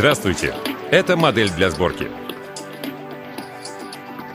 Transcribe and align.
Здравствуйте! 0.00 0.54
Это 0.90 1.14
модель 1.14 1.50
для 1.50 1.70
сборки. 1.70 2.08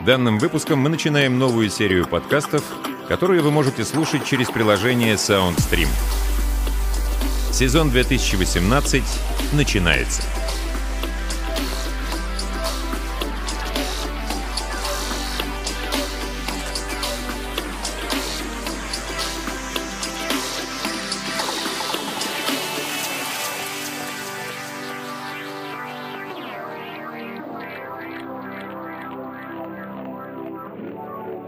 Данным 0.05 0.37
выпуском 0.37 0.77
мы 0.77 0.89
начинаем 0.89 1.39
новую 1.39 1.71
серию 1.71 2.07
подкастов, 2.07 2.63
которые 3.07 3.41
вы 3.41 3.49
можете 3.49 3.83
слушать 3.83 4.25
через 4.25 4.51
приложение 4.51 5.15
SoundStream. 5.15 5.87
Сезон 7.51 7.89
2018 7.89 9.03
начинается. 9.53 10.21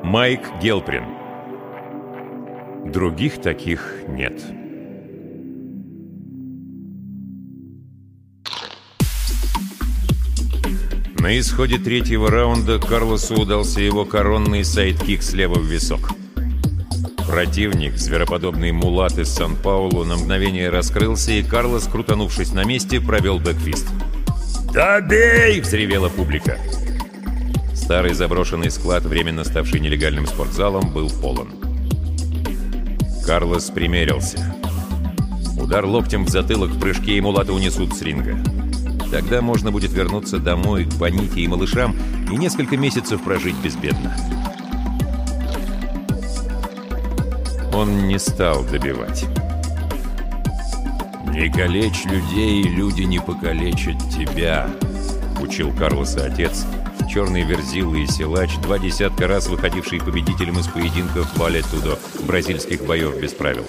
Майк 0.10 0.40
Гелприн 0.62 1.04
Других 2.86 3.42
таких 3.42 4.04
нет. 4.08 4.42
На 11.20 11.38
исходе 11.38 11.78
третьего 11.78 12.32
раунда 12.32 12.80
Карлосу 12.80 13.36
удался 13.42 13.82
его 13.82 14.06
коронный 14.06 14.64
sidekick 14.64 15.22
слева 15.22 15.56
в 15.56 15.66
висок. 15.66 16.12
Противник, 17.28 17.98
звероподобный 17.98 18.72
мулат 18.72 19.18
из 19.18 19.28
Сан-Паулу, 19.28 20.06
на 20.06 20.16
мгновение 20.16 20.70
раскрылся, 20.70 21.34
и 21.34 21.44
Карлос, 21.44 21.86
крутанувшись 21.86 22.54
на 22.54 22.64
месте, 22.64 23.02
провел 23.02 23.40
backfist. 23.40 23.88
«Добей!»— 24.74 25.60
взревела 25.62 26.08
публика. 26.08 26.58
Старый 27.88 28.14
заброшенный 28.14 28.70
склад, 28.70 29.06
временно 29.06 29.46
ставший 29.46 29.80
нелегальным 29.80 30.28
спортзалом, 30.28 30.92
был 30.92 31.10
полон. 31.10 31.54
Карлос 33.26 33.70
примерился. 33.70 34.54
Удар 35.58 35.86
локтем 35.86 36.26
в 36.26 36.30
затылок 36.30 36.72
в 36.72 36.80
прыжке 36.82 37.14
и 37.14 37.22
мулата 37.22 37.54
унесут 37.54 37.96
с 37.96 38.02
ринга. 38.02 38.38
Тогда 39.10 39.42
можно 39.42 39.72
будет 39.72 39.94
вернуться 39.94 40.38
домой 40.38 40.84
к 40.84 40.96
Боните 40.96 41.40
и 41.40 41.48
малышам 41.48 41.96
и 42.30 42.36
несколько 42.36 42.76
месяцев 42.76 43.24
прожить 43.24 43.56
безбедно. 43.64 44.14
Он 47.74 48.06
не 48.10 48.20
стал 48.20 48.66
добивать. 48.66 49.24
«Не 51.30 51.50
калечь 51.50 52.04
людей, 52.04 52.64
люди 52.64 53.04
не 53.04 53.20
покалечат 53.20 53.98
тебя»,— 54.10 54.68
учил 55.42 55.72
Карлоса 55.72 56.26
отец, 56.26 56.66
черный 57.08 57.44
верзил 57.44 57.96
и 57.96 58.06
силач, 58.06 58.58
два 58.58 58.78
десятка 58.78 59.28
раз 59.28 59.48
выходивший 59.48 60.00
победителем 60.00 60.60
из 60.60 60.68
поединков 60.68 61.36
Валя 61.38 61.64
Тудо, 61.64 61.98
бразильских 62.24 62.86
боев 62.86 63.20
без 63.20 63.34
правил. 63.34 63.66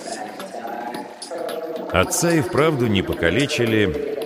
Отца 1.92 2.32
и 2.32 2.40
вправду 2.40 2.86
не 2.86 3.02
покалечили, 3.02 4.18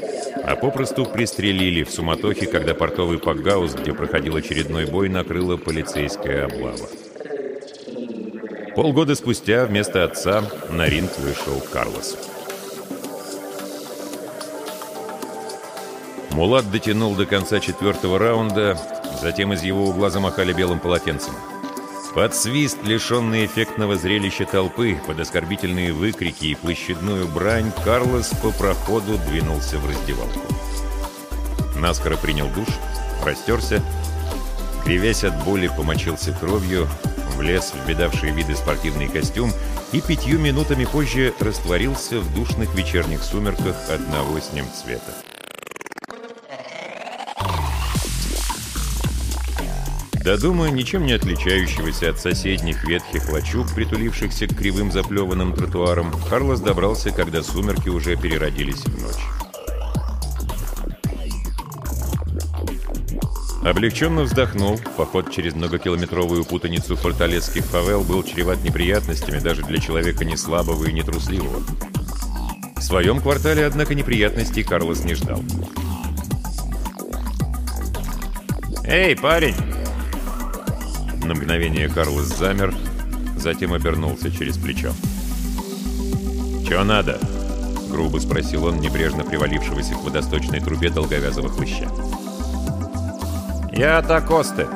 а 0.44 0.56
попросту 0.56 1.04
пристрелили 1.04 1.84
в 1.84 1.90
суматохе, 1.90 2.46
когда 2.46 2.74
портовый 2.74 3.18
Пакгаус, 3.18 3.74
где 3.74 3.92
проходил 3.92 4.36
очередной 4.36 4.86
бой, 4.86 5.08
накрыла 5.08 5.56
полицейская 5.56 6.46
облава. 6.46 6.88
Полгода 8.74 9.14
спустя 9.14 9.66
вместо 9.66 10.02
отца 10.02 10.42
на 10.70 10.88
ринг 10.88 11.10
вышел 11.18 11.62
Карлос. 11.72 12.16
Мулат 16.32 16.70
дотянул 16.70 17.14
до 17.14 17.26
конца 17.26 17.60
четвертого 17.60 18.18
раунда, 18.18 18.78
затем 19.22 19.52
из 19.52 19.62
его 19.62 19.86
угла 19.86 20.10
замахали 20.10 20.52
белым 20.52 20.80
полотенцем. 20.80 21.32
Под 22.14 22.34
свист, 22.34 22.76
лишенный 22.82 23.46
эффектного 23.46 23.96
зрелища 23.96 24.44
толпы, 24.44 25.00
под 25.06 25.20
оскорбительные 25.20 25.94
выкрики 25.94 26.46
и 26.46 26.54
площадную 26.54 27.26
брань, 27.26 27.72
Карлос 27.84 28.32
по 28.42 28.50
проходу 28.50 29.16
двинулся 29.30 29.78
в 29.78 29.88
раздевалку. 29.88 30.40
Наскоро 31.78 32.18
принял 32.18 32.48
душ, 32.50 32.68
растерся, 33.24 33.82
кривясь 34.84 35.24
от 35.24 35.42
боли, 35.44 35.68
помочился 35.68 36.32
кровью, 36.32 36.86
влез 37.36 37.72
в 37.72 37.88
видавшие 37.88 38.32
виды 38.32 38.54
спортивный 38.54 39.08
костюм 39.08 39.50
и 39.92 40.02
пятью 40.02 40.38
минутами 40.38 40.84
позже 40.84 41.32
растворился 41.40 42.20
в 42.20 42.34
душных 42.34 42.74
вечерних 42.74 43.22
сумерках 43.22 43.76
одного 43.88 44.38
с 44.38 44.52
ним 44.52 44.66
цвета. 44.70 45.14
До 50.22 50.38
дома, 50.38 50.70
ничем 50.70 51.04
не 51.04 51.14
отличающегося 51.14 52.10
от 52.10 52.20
соседних 52.20 52.84
ветхих 52.84 53.28
лачуг, 53.28 53.66
притулившихся 53.74 54.46
к 54.46 54.56
кривым 54.56 54.92
заплеванным 54.92 55.52
тротуарам, 55.52 56.12
Карлос 56.30 56.60
добрался, 56.60 57.10
когда 57.10 57.42
сумерки 57.42 57.88
уже 57.88 58.16
переродились 58.16 58.84
в 58.84 59.02
ночь. 59.02 59.42
Облегченно 63.64 64.22
вздохнул, 64.22 64.78
поход 64.96 65.32
через 65.32 65.56
многокилометровую 65.56 66.44
путаницу 66.44 66.94
форталецких 66.94 67.64
фавел 67.64 68.04
был 68.04 68.22
чреват 68.22 68.62
неприятностями 68.62 69.40
даже 69.40 69.62
для 69.64 69.78
человека 69.78 70.24
не 70.24 70.36
слабого 70.36 70.84
и 70.84 70.92
не 70.92 71.02
трусливого. 71.02 71.64
В 72.76 72.82
своем 72.82 73.20
квартале, 73.20 73.66
однако, 73.66 73.96
неприятностей 73.96 74.62
Карлос 74.62 75.02
не 75.04 75.14
ждал. 75.14 75.42
«Эй, 78.84 79.16
парень!» 79.16 79.81
На 81.24 81.34
мгновение 81.34 81.88
Карлос 81.88 82.36
замер, 82.36 82.74
затем 83.36 83.72
обернулся 83.72 84.30
через 84.30 84.58
плечо. 84.58 84.92
«Чё 86.68 86.82
надо?»— 86.82 87.20
грубо 87.90 88.18
спросил 88.18 88.64
он, 88.64 88.80
небрежно 88.80 89.22
привалившегося 89.22 89.94
к 89.94 90.02
водосточной 90.02 90.60
трубе 90.60 90.90
долговязого 90.90 91.48
хлыща. 91.48 91.88
«Я 93.72 93.98
от 93.98 94.10
Акосты». 94.10 94.66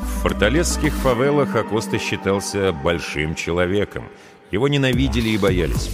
В 0.00 0.22
форталесских 0.22 0.94
фавелах 0.94 1.54
Акоста 1.54 1.98
считался 1.98 2.72
большим 2.72 3.34
человеком. 3.34 4.04
Его 4.50 4.66
ненавидели 4.66 5.28
и 5.28 5.38
боялись. 5.38 5.90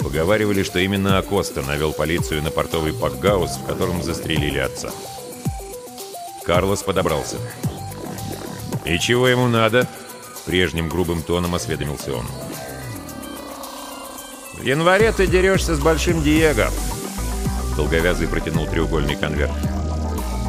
Поговаривали, 0.00 0.62
что 0.62 0.80
именно 0.80 1.16
Акоста 1.16 1.62
навел 1.62 1.92
полицию 1.92 2.42
на 2.42 2.50
портовый 2.50 2.92
Пакгаус, 2.92 3.56
в 3.56 3.66
котором 3.66 4.02
застрелили 4.02 4.58
отца. 4.58 4.90
Карлос 6.46 6.82
подобрался. 6.82 7.36
«И 8.84 8.98
чего 8.98 9.28
ему 9.28 9.48
надо?» 9.48 9.88
Прежним 10.44 10.90
грубым 10.90 11.22
тоном 11.22 11.54
осведомился 11.54 12.14
он. 12.14 12.26
«В 14.52 14.62
январе 14.62 15.10
ты 15.12 15.26
дерешься 15.26 15.74
с 15.74 15.80
Большим 15.80 16.22
Диего!» 16.22 16.68
Долговязый 17.76 18.28
протянул 18.28 18.66
треугольный 18.66 19.16
конверт. 19.16 19.52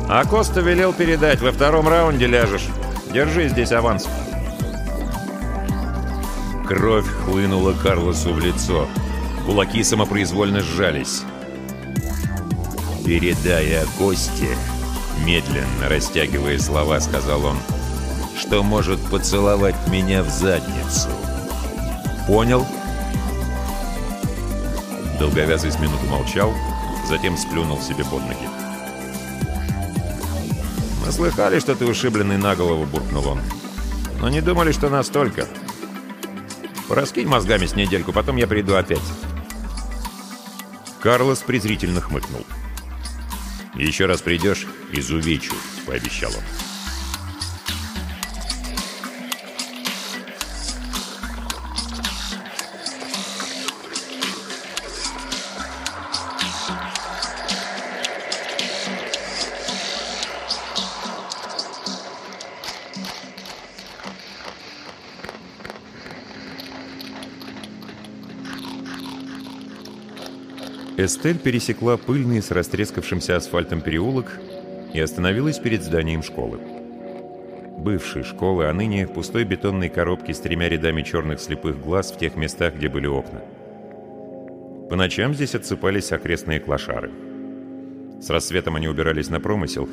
«А 0.10 0.26
Коста 0.26 0.60
велел 0.60 0.92
передать, 0.92 1.42
во 1.42 1.52
втором 1.52 1.88
раунде 1.88 2.28
ляжешь. 2.28 2.68
Держи 3.12 3.48
здесь 3.48 3.72
аванс». 3.72 4.08
Кровь 6.68 7.08
хлынула 7.08 7.74
Карлосу 7.74 8.34
в 8.34 8.40
лицо. 8.40 8.90
Кулаки 9.46 9.84
самопроизвольно 9.84 10.62
сжались. 10.62 11.22
«Передай 13.06 13.82
о 13.82 13.86
Косте», 13.98 14.58
Медленно 15.24 15.90
растягивая 15.90 16.60
слова, 16.60 17.00
сказал 17.00 17.46
он, 17.46 17.58
что 18.38 18.64
может 18.64 19.00
поцеловать 19.10 19.76
меня 19.88 20.24
в 20.24 20.30
задницу. 20.30 21.10
Понял? 22.28 22.66
Долговязый 25.20 25.72
с 25.72 25.80
минуту 25.80 26.06
молчал, 26.08 26.54
затем 27.08 27.38
сплюнул 27.38 27.80
себе 27.82 28.04
под 28.04 28.22
ноги. 28.24 28.50
«Мы 31.06 31.12
слыхали, 31.12 31.60
что 31.60 31.76
ты 31.76 31.86
ушибленный 31.86 32.38
на 32.38 32.56
голову»,— 32.56 32.86
буркнул 32.92 33.28
он. 33.28 33.40
«Но 34.20 34.28
не 34.28 34.42
думали, 34.42 34.72
что 34.72 34.90
настолько. 34.90 35.48
Пораскинь 36.90 37.28
мозгами 37.28 37.68
с 37.68 37.76
недельку, 37.76 38.12
потом 38.12 38.38
я 38.38 38.48
приду 38.48 38.76
опять». 38.76 39.02
Карлос 41.00 41.40
презрительно 41.40 42.02
хмыкнул. 42.02 42.44
«Еще 43.76 44.06
раз 44.06 44.22
придешь— 44.22 44.66
изувечу»,— 44.92 45.54
пообещал 45.86 46.32
он. 46.32 46.65
Эстель 71.06 71.38
пересекла 71.38 71.98
пыльный 71.98 72.42
с 72.42 72.50
растрескавшимся 72.50 73.36
асфальтом 73.36 73.82
переулок 73.82 74.40
и 74.92 75.00
остановилась 75.00 75.60
перед 75.60 75.84
зданием 75.84 76.24
школы. 76.24 76.60
Бывшей 77.78 78.24
школы, 78.24 78.66
а 78.66 78.74
ныне 78.74 79.08
пустой 79.08 79.44
бетонной 79.44 79.90
коробки 79.90 80.32
с 80.32 80.40
тремя 80.40 80.68
рядами 80.68 81.04
черных 81.04 81.40
слепых 81.40 81.80
глаз 81.80 82.12
в 82.12 82.18
тех 82.18 82.36
местах, 82.36 82.76
где 82.76 82.90
были 82.90 83.06
окна. 83.06 83.42
По 84.90 84.96
ночам 84.96 85.36
здесь 85.36 85.54
отсыпались 85.54 86.12
окрестные 86.12 86.60
клошары. 86.60 87.12
С 88.20 88.30
рассветом 88.32 88.76
они 88.76 88.88
убирались 88.88 89.30
на 89.30 89.40
промысел, 89.40 89.88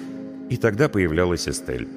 и 0.49 0.57
тогда 0.57 0.89
появлялась 0.89 1.47
Эстель. 1.47 1.89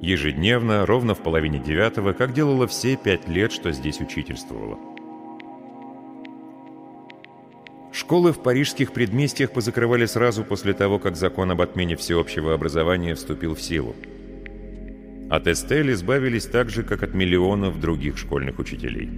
Ежедневно, 0.00 0.86
ровно 0.86 1.16
в 1.16 1.22
половине 1.24 1.58
девятого, 1.58 2.12
как 2.12 2.34
делала 2.34 2.68
все 2.68 2.96
пять 2.96 3.26
лет, 3.26 3.50
что 3.50 3.72
здесь 3.72 4.00
учительствовала. 4.00 4.78
Школы 8.08 8.32
в 8.32 8.38
парижских 8.38 8.94
предместьях 8.94 9.50
позакрывали 9.50 10.06
сразу 10.06 10.42
после 10.42 10.72
того, 10.72 10.98
как 10.98 11.14
закон 11.14 11.50
об 11.50 11.60
отмене 11.60 11.94
всеобщего 11.94 12.54
образования 12.54 13.14
вступил 13.14 13.54
в 13.54 13.60
силу. 13.60 13.94
От 15.28 15.46
Эстель 15.46 15.92
избавились 15.92 16.46
так 16.46 16.70
же, 16.70 16.84
как 16.84 17.02
от 17.02 17.12
миллионов 17.12 17.78
других 17.78 18.16
школьных 18.16 18.58
учителей. 18.58 19.10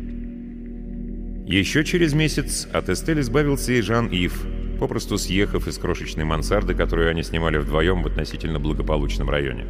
Еще 1.47 1.85
через 1.85 2.15
месяц 2.15 2.67
от 2.73 2.89
Эстель 2.89 3.21
избавился 3.21 3.75
и 3.75 3.81
Жан-Ив, 3.81 4.45
попросту 4.81 5.19
съехав 5.19 5.69
из 5.69 5.79
крошечной 5.79 6.25
мансарды, 6.25 6.75
которую 6.75 7.11
они 7.11 7.23
снимали 7.23 7.59
вдвоем 7.59 8.03
в 8.03 8.09
относительно 8.09 8.59
благополучном 8.59 9.31
районе. 9.31 9.67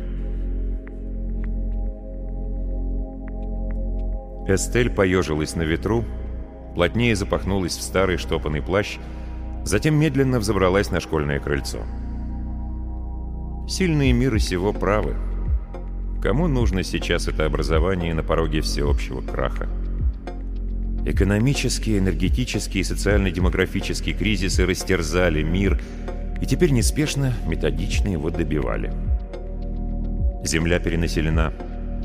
Эстель 4.49 4.89
поежилась 4.89 5.57
на 5.57 5.63
ветру, 5.63 6.07
плотнее 6.75 7.17
запахнулась 7.17 7.77
в 7.77 7.83
старый 7.83 8.17
штопанный 8.17 8.63
плащ, 8.63 8.99
затем 9.65 9.95
медленно 9.95 10.39
взобралась 10.39 10.91
на 10.91 11.01
школьное 11.01 11.41
крыльцо. 11.41 11.81
Сильные 13.69 14.13
миры 14.13 14.39
сего 14.41 14.73
правы. 14.73 15.17
Кому 16.23 16.49
нужно 16.49 16.83
сейчас 16.83 17.29
это 17.29 17.47
образование 17.47 18.15
на 18.15 18.23
пороге 18.23 18.61
всеобщего 18.61 19.21
краха? 19.21 19.69
Экономические, 21.07 21.99
энергетические 21.99 22.83
и 22.83 22.85
социально-демографические 22.85 24.15
кризисы 24.15 24.67
растерзали 24.67 25.43
мир, 25.43 25.81
и 26.43 26.47
теперь 26.47 26.71
неспешно, 26.73 27.33
методично 27.47 28.09
его 28.09 28.31
добивали. 28.31 28.93
Земля 30.45 30.79
перенаселена, 30.79 31.53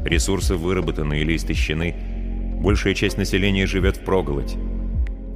ресурсы 0.04 0.56
выработаны 0.56 1.20
или 1.20 1.36
истощены– 1.36 1.96
Большая 2.66 2.96
часть 2.96 3.20
населения 3.20 3.68
живет 3.68 3.98
в 3.98 4.00
проголодь. 4.00 4.56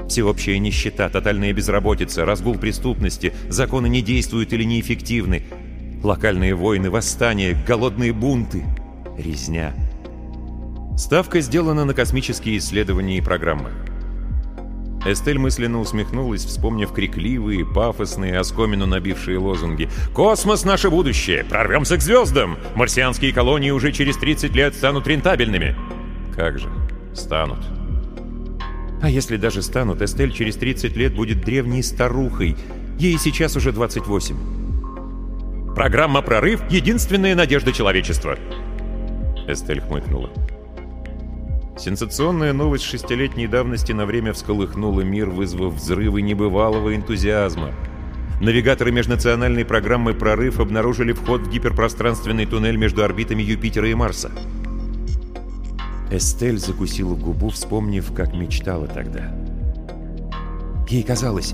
Всеобщая 0.08 0.58
нищета, 0.58 1.08
тотальная 1.10 1.54
безработица, 1.54 2.26
разгул 2.26 2.56
преступности, 2.56 3.34
законы 3.50 3.88
не 3.88 4.02
действуют 4.02 4.52
или 4.52 4.64
неэффективны, 4.64 5.44
локальные 6.02 6.56
войны, 6.56 6.90
восстания, 6.90 7.56
голодные 7.68 8.14
бунты, 8.14 8.64
резня. 9.16 9.76
Ставка 10.98 11.42
сделана 11.42 11.86
на 11.86 11.94
космические 11.94 12.58
исследования 12.58 13.20
и 13.20 13.22
программы. 13.22 13.70
Эстель 15.06 15.38
мысленно 15.38 15.82
усмехнулась, 15.82 16.44
вспомнив 16.44 16.92
крикливые, 16.92 17.64
пафосные, 17.64 18.40
оскомину 18.40 18.88
набившие 18.88 19.38
лозунги. 19.38 19.88
«Космос— 20.16 20.64
наше 20.66 20.90
будущее! 20.90 21.44
Прорвемся 21.44 21.98
к 21.98 22.02
звездам! 22.02 22.58
Марсианские 22.74 23.34
колонии 23.34 23.70
уже 23.70 23.92
через 23.92 24.18
30 24.18 24.56
лет 24.56 24.74
станут 24.74 25.06
рентабельными!» 25.06 25.76
Как 26.36 26.58
же, 26.58 26.70
Станут. 27.14 27.60
А 29.02 29.10
если 29.10 29.38
даже 29.38 29.62
станут, 29.62 30.02
Эстель 30.02 30.34
через 30.34 30.58
30 30.58 30.98
лет 30.98 31.16
будет 31.16 31.42
древней 31.42 31.84
старухой. 31.84 32.58
Ей 32.98 33.18
сейчас 33.18 33.56
уже 33.56 33.72
28. 33.72 35.74
Программа 35.74 36.22
«Прорыв»— 36.22 36.62
единственная 36.70 37.36
надежда 37.36 37.72
человечества. 37.72 38.38
Эстель 39.48 39.80
хмыкнула. 39.80 40.30
Сенсационная 41.78 42.52
новость 42.52 42.84
шестилетней 42.84 43.48
давности 43.48 43.94
на 43.94 44.06
время 44.06 44.34
всколыхнула 44.34 45.00
мир, 45.00 45.30
вызвав 45.30 45.76
взрывы 45.76 46.22
небывалого 46.22 46.94
энтузиазма. 46.94 47.70
Навигаторы 48.42 48.92
межнациональной 48.92 49.64
программы 49.64 50.14
«Прорыв» 50.14 50.60
обнаружили 50.60 51.14
вход 51.14 51.42
в 51.42 51.50
гиперпространственный 51.50 52.46
туннель 52.46 52.76
между 52.76 53.04
орбитами 53.04 53.42
Юпитера 53.42 53.88
и 53.88 53.94
Марса. 53.94 54.30
Эстель 56.12 56.58
закусила 56.58 57.16
губу, 57.16 57.50
вспомнив, 57.50 58.12
как 58.14 58.34
мечтала 58.34 58.88
тогда. 58.88 59.32
Ей 60.90 61.04
казалось, 61.04 61.54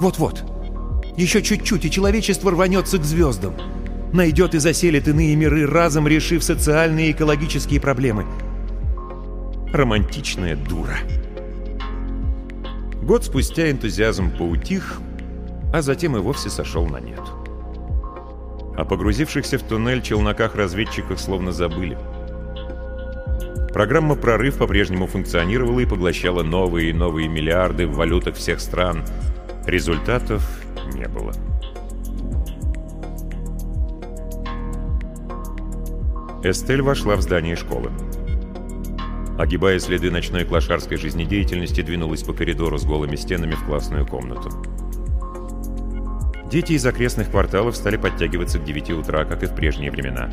вот-вот, 0.00 0.44
еще 1.16 1.42
чуть-чуть, 1.42 1.84
и 1.84 1.90
человечество 1.90 2.52
рванется 2.52 2.98
к 2.98 3.04
звездам. 3.04 3.54
Найдет 4.12 4.54
и 4.54 4.58
заселит 4.58 5.08
иные 5.08 5.34
миры, 5.34 5.66
разом 5.66 6.06
решив 6.06 6.44
социальные 6.44 7.08
и 7.08 7.12
экологические 7.12 7.80
проблемы. 7.80 8.24
Романтичная 9.72 10.56
дура. 10.56 10.96
Год 13.02 13.24
спустя 13.24 13.70
энтузиазм 13.70 14.30
поутих, 14.30 15.00
а 15.72 15.82
затем 15.82 16.16
и 16.16 16.20
вовсе 16.20 16.50
сошел 16.50 16.86
на 16.86 17.00
нет. 17.00 17.20
О 18.76 18.84
погрузившихся 18.84 19.58
в 19.58 19.62
туннель 19.62 20.02
челноках-разведчиках 20.02 21.18
словно 21.18 21.50
забыли. 21.50 21.98
Программа 23.72 24.16
«Прорыв» 24.16 24.56
по-прежнему 24.56 25.06
функционировала 25.06 25.80
и 25.80 25.86
поглощала 25.86 26.42
новые 26.42 26.90
и 26.90 26.92
новые 26.92 27.28
миллиарды 27.28 27.86
в 27.86 27.94
валютах 27.94 28.36
всех 28.36 28.60
стран. 28.60 29.04
Результатов 29.66 30.42
не 30.94 31.06
было. 31.06 31.32
Эстель 36.42 36.82
вошла 36.82 37.16
в 37.16 37.22
здание 37.22 37.56
школы. 37.56 37.90
Огибая 39.38 39.78
следы 39.78 40.10
ночной 40.10 40.44
клошарской 40.44 40.96
жизнедеятельности, 40.96 41.82
двинулась 41.82 42.22
по 42.22 42.32
коридору 42.32 42.78
с 42.78 42.84
голыми 42.84 43.16
стенами 43.16 43.52
в 43.52 43.64
классную 43.64 44.06
комнату. 44.06 44.50
Дети 46.50 46.72
из 46.72 46.86
окрестных 46.86 47.30
кварталов 47.30 47.76
стали 47.76 47.98
подтягиваться 47.98 48.58
к 48.58 48.64
9 48.64 48.90
утра, 48.92 49.26
как 49.26 49.42
и 49.42 49.46
в 49.46 49.54
прежние 49.54 49.90
времена. 49.90 50.30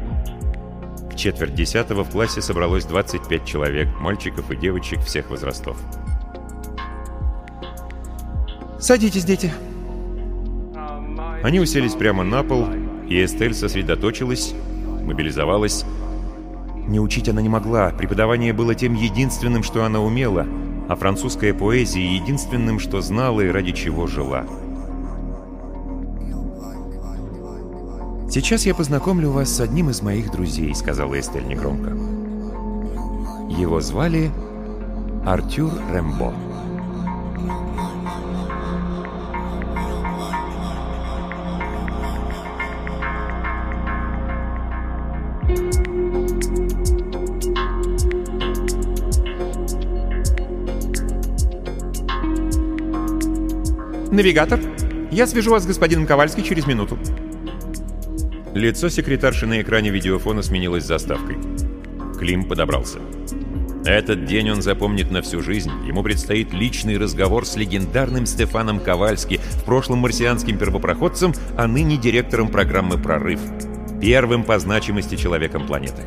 В 1.16 1.18
четверть 1.18 1.56
десятого 1.56 2.04
в 2.04 2.10
классе 2.10 2.42
собралось 2.42 2.84
25 2.84 3.46
человек, 3.46 3.88
мальчиков 4.02 4.52
и 4.52 4.56
девочек 4.58 5.00
всех 5.00 5.30
возрастов. 5.30 5.78
«Садитесь, 8.82 9.24
дети!» 9.24 9.54
Они 11.42 11.62
уселись 11.62 11.94
прямо 11.94 12.26
на 12.26 12.44
пол, 12.44 12.68
и 13.08 13.24
Эстель 13.24 13.54
сосредоточилась, 13.54 14.54
мобилизовалась. 15.04 15.86
Не 16.86 17.00
учить 17.00 17.30
она 17.30 17.42
не 17.42 17.50
могла, 17.50 17.92
преподавание 17.92 18.52
было 18.52 18.76
тем 18.76 18.94
единственным, 18.94 19.64
что 19.64 19.86
она 19.86 20.02
умела, 20.02 20.46
а 20.90 20.98
французская 20.98 21.54
поэзия— 21.54 22.14
единственным, 22.18 22.78
что 22.78 23.00
знала 23.00 23.40
и 23.40 23.48
ради 23.48 23.72
чего 23.72 24.06
жила. 24.06 24.46
«Сейчас 28.36 28.66
я 28.66 28.76
познакомлю 28.76 29.32
вас 29.32 29.50
с 29.50 29.62
одним 29.62 29.90
из 29.90 30.02
моих 30.02 30.30
друзей»,— 30.30 30.76
сказала 30.76 31.18
Эстель 31.18 31.48
негромко. 31.48 31.92
Его 33.50 33.80
звали 33.80 34.30
Артюр 35.26 35.72
Рэмбо. 35.90 36.34
«Навигатор, 54.12 54.60
я 55.10 55.26
свяжу 55.26 55.52
вас 55.52 55.64
с 55.64 55.66
господином 55.66 56.06
Ковальски 56.06 56.42
через 56.42 56.68
минуту». 56.68 56.98
Лицо 58.56 58.88
секретарши 58.88 59.46
на 59.48 59.62
экране 59.62 59.90
видеофона 59.90 60.42
сменилось 60.42 60.86
заставкой. 60.86 61.36
Клим 62.18 62.46
подобрался. 62.46 63.00
Этот 63.84 64.24
день 64.24 64.50
он 64.50 64.62
запомнит 64.62 65.12
на 65.12 65.22
всю 65.22 65.42
жизнь. 65.42 65.72
Ему 65.86 66.04
предстоит 66.04 66.54
личный 66.54 66.98
разговор 66.98 67.46
с 67.46 67.58
легендарным 67.58 68.26
Стефаном 68.26 68.80
Ковальски, 68.80 69.42
в 69.42 69.66
прошлом 69.66 70.00
марсианским 70.00 70.58
первопроходцем, 70.58 71.34
а 71.58 71.68
ныне 71.68 71.98
директором 71.98 72.48
программы 72.48 72.98
«Прорыв». 72.98 73.42
Первым 74.00 74.46
по 74.46 74.58
значимости 74.58 75.16
человеком 75.16 75.68
планеты. 75.68 76.04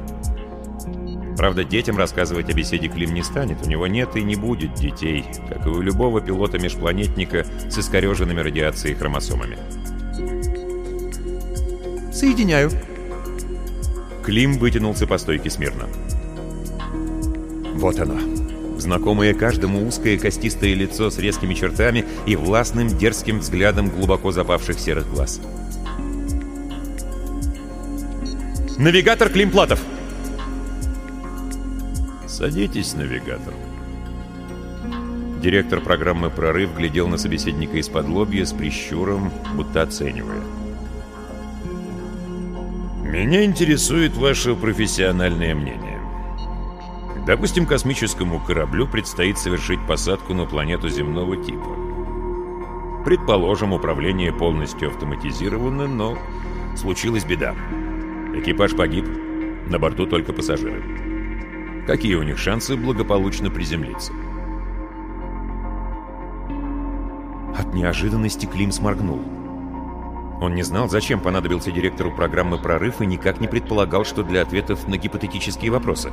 Правда, 1.36 1.64
детям 1.64 1.98
рассказывать 1.98 2.48
о 2.48 2.54
беседе 2.54 2.88
Клим 2.88 3.12
не 3.12 3.22
станет. 3.22 3.58
У 3.66 3.68
него 3.68 3.86
нет 3.86 4.16
и 4.16 4.22
не 4.22 4.36
будет 4.36 4.72
детей, 4.72 5.26
как 5.50 5.66
и 5.66 5.68
у 5.68 5.82
любого 5.82 6.22
пилота-межпланетника 6.22 7.44
с 7.68 7.78
искореженными 7.78 8.40
радиацией 8.40 8.94
хромосомами. 8.94 9.58
Соединяю». 12.18 12.70
Клим 14.25 14.58
вытянулся 14.58 15.06
по 15.06 15.18
стойке 15.18 15.50
смирно. 15.50 15.88
«Вот 17.75 18.00
оно. 18.00 18.18
Знакомое 18.78 19.34
каждому 19.34 19.87
узкое 19.87 20.18
костистое 20.18 20.75
лицо 20.75 21.10
с 21.10 21.18
резкими 21.18 21.54
чертами 21.54 22.04
и 22.26 22.34
властным 22.34 22.88
дерзким 22.88 23.38
взглядом 23.38 23.88
глубоко 23.88 24.32
запавших 24.32 24.78
серых 24.80 25.08
глаз. 25.10 25.40
«Навигатор 28.78 29.28
Климплатов!» 29.28 29.80
«Садитесь, 32.26 32.94
навигатор». 32.94 33.54
Директор 35.40 35.80
программы 35.80 36.30
«Прорыв» 36.30 36.76
глядел 36.76 37.06
на 37.06 37.16
собеседника 37.16 37.76
из-под 37.78 38.08
лобья 38.08 38.44
с 38.44 38.52
прищуром, 38.52 39.32
будто 39.54 39.82
оценивая. 39.82 40.42
«Меня 43.08 43.42
интересует 43.42 44.16
ваше 44.16 44.54
профессиональное 44.54 45.54
мнение. 45.54 45.98
Допустим, 47.26 47.64
космическому 47.64 48.38
кораблю 48.38 48.86
предстоит 48.86 49.38
совершить 49.38 49.80
посадку 49.86 50.34
на 50.34 50.44
планету 50.44 50.90
земного 50.90 51.36
типа. 51.36 53.02
Предположим, 53.06 53.72
управление 53.72 54.30
полностью 54.30 54.88
автоматизировано, 54.90 55.86
но 55.86 56.18
случилась 56.76 57.24
беда. 57.24 57.54
Экипаж 58.34 58.76
погиб, 58.76 59.06
на 59.66 59.78
борту 59.78 60.06
только 60.06 60.34
пассажиры. 60.34 60.82
Какие 61.86 62.16
у 62.16 62.22
них 62.22 62.36
шансы 62.36 62.76
благополучно 62.76 63.50
приземлиться? 63.50 64.12
От 67.56 67.72
неожиданности 67.72 68.44
Клим 68.44 68.70
сморгнул. 68.70 69.22
Он 70.40 70.54
не 70.54 70.62
знал, 70.62 70.88
зачем 70.88 71.21
понадобился 71.21 71.73
директору 71.73 72.14
программы 72.14 72.59
«Прорыв» 72.59 73.00
и 73.00 73.07
никак 73.07 73.40
не 73.40 73.49
предполагал, 73.49 74.04
что 74.04 74.23
для 74.23 74.42
ответов 74.42 74.87
на 74.87 74.97
гипотетические 74.97 75.71
вопросы. 75.71 76.12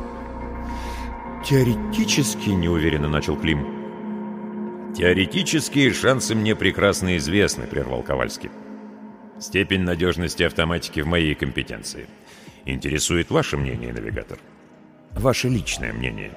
«Теоретически 1.44 2.50
неуверенно 2.50 3.08
начал 3.08 3.36
Клим». 3.36 4.94
«Теоретические 4.96 5.94
шансы 5.94 6.34
мне 6.34 6.55
прекрасно 6.55 7.17
известны»,— 7.17 7.67
прервал 7.70 8.01
Ковальский. 8.01 8.50
«Степень 9.39 9.82
надежности 9.82 10.44
автоматики 10.44 11.01
в 11.01 11.08
моей 11.08 11.36
компетенции. 11.36 12.08
Интересует 12.65 13.29
ваше 13.29 13.58
мнение, 13.58 13.94
навигатор?» 13.94 14.39
Ваше 15.15 15.48
личное 15.48 15.94
мнение. 15.94 16.32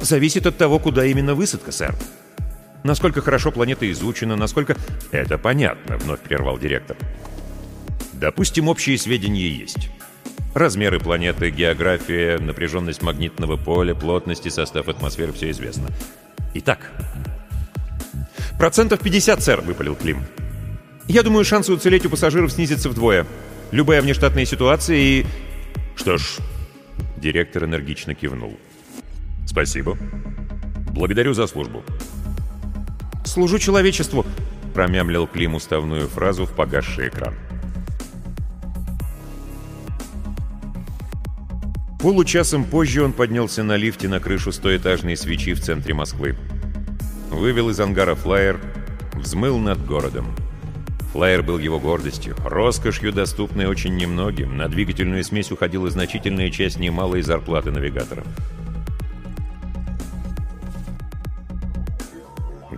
Зависит 0.00 0.46
от 0.46 0.58
того, 0.58 0.78
куда 0.78 1.06
именно 1.06 1.34
высадка, 1.34 1.72
сэр. 1.72 1.94
Насколько 2.84 3.22
хорошо 3.22 3.50
планета 3.50 3.90
изучена, 3.90 4.36
насколько... 4.36 4.76
Это 5.10 5.38
понятно, 5.38 5.96
вновь 5.96 6.20
прервал 6.20 6.58
директор. 6.58 6.96
Допустим, 8.12 8.68
общие 8.68 8.98
сведения 8.98 9.48
есть. 9.48 9.88
Размеры 10.54 11.00
планеты, 11.00 11.50
география, 11.50 12.38
напряженность 12.38 13.02
магнитного 13.02 13.56
поля, 13.56 13.94
плотность 13.94 14.46
и 14.46 14.50
состав 14.50 14.88
атмосферы— 14.88 15.32
все 15.34 15.50
известно. 15.50 15.88
Итак... 16.54 16.92
«Процентов 18.58 19.00
50, 19.00 19.42
сэр»,— 19.42 19.60
выпалил 19.62 19.96
Клим. 19.96 20.22
«Я 21.08 21.24
думаю, 21.24 21.44
шансы 21.44 21.72
уцелеть 21.72 22.06
у 22.06 22.10
пассажиров 22.10 22.52
снизятся 22.52 22.88
вдвое. 22.88 23.26
Любая 23.72 24.00
внештатная 24.00 24.44
ситуация 24.44 24.96
и 24.96 25.26
«Что 25.96 26.18
ж...»— 26.18 26.38
директор 27.16 27.64
энергично 27.64 28.14
кивнул. 28.14 28.56
«Спасибо. 29.46 29.98
Благодарю 30.92 31.34
за 31.34 31.46
службу». 31.46 31.82
«Служу 33.24 33.58
человечеству»,— 33.58 34.24
промямлил 34.74 35.26
Клим 35.26 35.54
уставную 35.54 36.08
фразу 36.08 36.46
в 36.46 36.52
погасший 36.52 37.08
экран. 37.08 37.34
Получасом 42.00 42.64
позже 42.64 43.02
он 43.02 43.14
поднялся 43.14 43.62
на 43.62 43.76
лифте 43.76 44.08
на 44.08 44.20
крышу 44.20 44.52
стоэтажной 44.52 45.16
свечи 45.16 45.54
в 45.54 45.60
центре 45.62 45.94
Москвы. 45.94 46.36
Вывел 47.30 47.70
из 47.70 47.80
ангара 47.80 48.14
флайер, 48.14 48.60
взмыл 49.14 49.58
над 49.58 49.84
городом. 49.86 50.26
Флайер 51.14 51.42
был 51.42 51.58
его 51.58 51.80
гордостью, 51.80 52.36
роскошью, 52.44 53.10
доступной 53.10 53.66
очень 53.66 53.96
немногим. 53.96 54.56
На 54.56 54.68
двигательную 54.68 55.24
смесь 55.24 55.50
уходила 55.50 55.88
значительная 55.88 56.50
часть 56.50 56.78
немалой 56.78 57.22
зарплаты 57.22 57.70
навигаторов. 57.70 58.26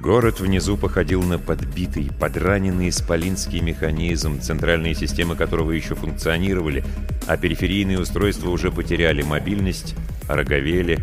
Город 0.07 0.39
внизу 0.39 0.77
походил 0.77 1.21
на 1.25 1.37
подбитый, 1.37 2.13
подраненный 2.21 2.91
исполинский 2.91 3.59
механизм, 3.59 4.41
центральные 4.41 4.95
системы 4.95 5.35
которого 5.35 5.73
еще 5.73 5.97
функционировали, 5.97 6.85
а 7.27 7.37
периферийные 7.37 7.99
устройства 7.99 8.51
уже 8.51 8.71
потеряли 8.71 9.23
мобильность, 9.23 9.97
ороговели 10.29 11.01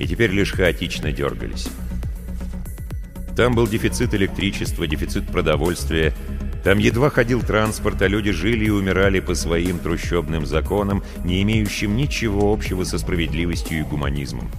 и 0.00 0.08
теперь 0.08 0.32
лишь 0.32 0.50
хаотично 0.50 1.12
дергались. 1.12 1.68
Там 3.36 3.54
был 3.54 3.68
дефицит 3.68 4.14
электричества, 4.14 4.84
дефицит 4.88 5.28
продовольствия, 5.28 6.12
там 6.64 6.78
едва 6.78 7.08
ходил 7.08 7.42
транспорт, 7.42 8.02
а 8.02 8.08
люди 8.08 8.32
жили 8.32 8.64
и 8.64 8.70
умирали 8.70 9.20
по 9.20 9.36
своим 9.36 9.78
трущобным 9.78 10.44
законам, 10.44 11.04
не 11.24 11.40
имеющим 11.42 11.94
ничего 11.94 12.52
общего 12.52 12.82
со 12.82 12.98
справедливостью 12.98 13.78
и 13.78 13.82
гуманизмом. 13.82 14.50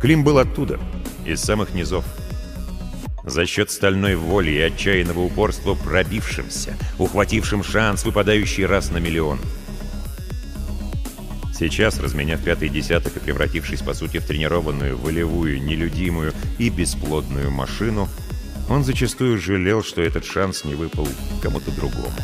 Клим 0.00 0.22
был 0.22 0.38
оттуда, 0.38 0.78
из 1.30 1.40
самых 1.40 1.74
низов. 1.74 2.04
За 3.24 3.46
счет 3.46 3.70
стальной 3.70 4.16
воли 4.16 4.50
и 4.50 4.60
отчаянного 4.60 5.20
упорства 5.20 5.74
пробившимся, 5.74 6.76
ухватившим 6.98 7.62
шанс, 7.62 8.04
выпадающий 8.04 8.66
раз 8.66 8.90
на 8.90 8.98
миллион. 8.98 9.38
Сейчас, 11.60 12.00
разменяв 12.00 12.42
пятый 12.42 12.70
десяток 12.70 13.16
и 13.18 13.20
превратившись, 13.20 13.82
по 13.82 13.92
сути, 13.92 14.18
в 14.18 14.26
тренированную, 14.26 14.96
волевую, 14.96 15.62
нелюдимую 15.62 16.32
и 16.58 16.70
бесплодную 16.70 17.50
машину, 17.50 18.08
он 18.70 18.82
зачастую 18.82 19.38
жалел, 19.38 19.82
что 19.82 20.00
этот 20.00 20.24
шанс 20.24 20.64
не 20.64 20.74
выпал 20.74 21.06
кому-то 21.42 21.70
другому. 21.72 22.14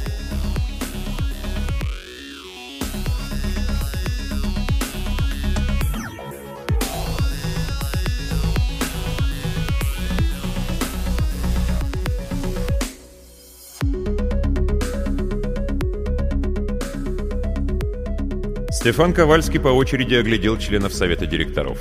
Стефан 18.87 19.13
Ковальский 19.13 19.59
по 19.59 19.67
очереди 19.67 20.15
оглядел 20.15 20.57
членов 20.59 20.95
Совета 20.95 21.27
директоров. 21.27 21.77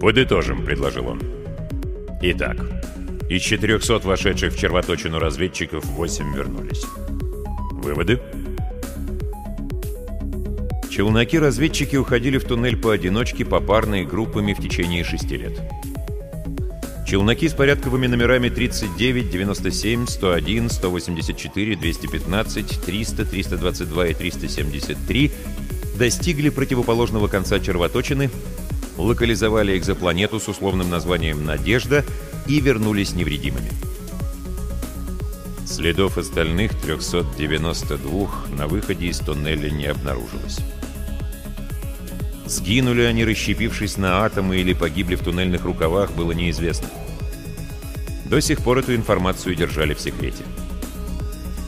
«Подытожим»,— 0.00 0.64
предложил 0.64 1.08
он. 1.08 1.20
Итак, 2.22 2.56
из 3.28 3.42
400 3.42 3.98
вошедших 3.98 4.54
в 4.54 4.58
червоточину 4.58 5.18
разведчиков 5.18 5.84
8 5.84 6.34
вернулись. 6.34 6.86
Выводы? 7.72 8.18
Челноки-разведчики 10.88 11.96
уходили 11.96 12.38
в 12.38 12.44
туннель 12.44 12.78
поодиночке, 12.78 13.44
попарно 13.44 13.96
и 14.00 14.06
группами 14.06 14.54
в 14.54 14.62
течение 14.62 15.04
шести 15.04 15.36
лет. 15.36 15.60
Челноки 17.08 17.48
с 17.48 17.54
порядковыми 17.54 18.06
номерами 18.06 18.50
39, 18.50 19.30
97, 19.30 20.06
101, 20.06 20.68
184, 20.68 21.76
215, 21.76 22.80
300, 22.84 23.24
322 23.24 24.06
и 24.08 24.12
373 24.14 25.32
достигли 25.96 26.50
противоположного 26.50 27.28
конца 27.28 27.60
червоточины, 27.60 28.28
локализовали 28.98 29.78
экзопланету 29.78 30.38
с 30.38 30.48
условным 30.48 30.90
названием 30.90 31.46
«Надежда» 31.46 32.04
и 32.46 32.60
вернулись 32.60 33.14
невредимыми. 33.14 33.70
Следов 35.64 36.18
остальных 36.18 36.74
392 36.74 38.28
на 38.54 38.66
выходе 38.66 39.06
из 39.06 39.20
туннеля 39.20 39.70
не 39.70 39.86
обнаружилось. 39.86 40.58
Сгинули 42.48 43.02
они, 43.02 43.26
расщепившись 43.26 43.98
на 43.98 44.24
атомы, 44.24 44.56
или 44.56 44.72
погибли 44.72 45.16
в 45.16 45.22
туннельных 45.22 45.64
рукавах, 45.64 46.12
было 46.12 46.32
неизвестно. 46.32 46.88
До 48.24 48.40
сих 48.40 48.60
пор 48.60 48.78
эту 48.78 48.94
информацию 48.94 49.54
держали 49.54 49.92
в 49.92 50.00
секрете. 50.00 50.44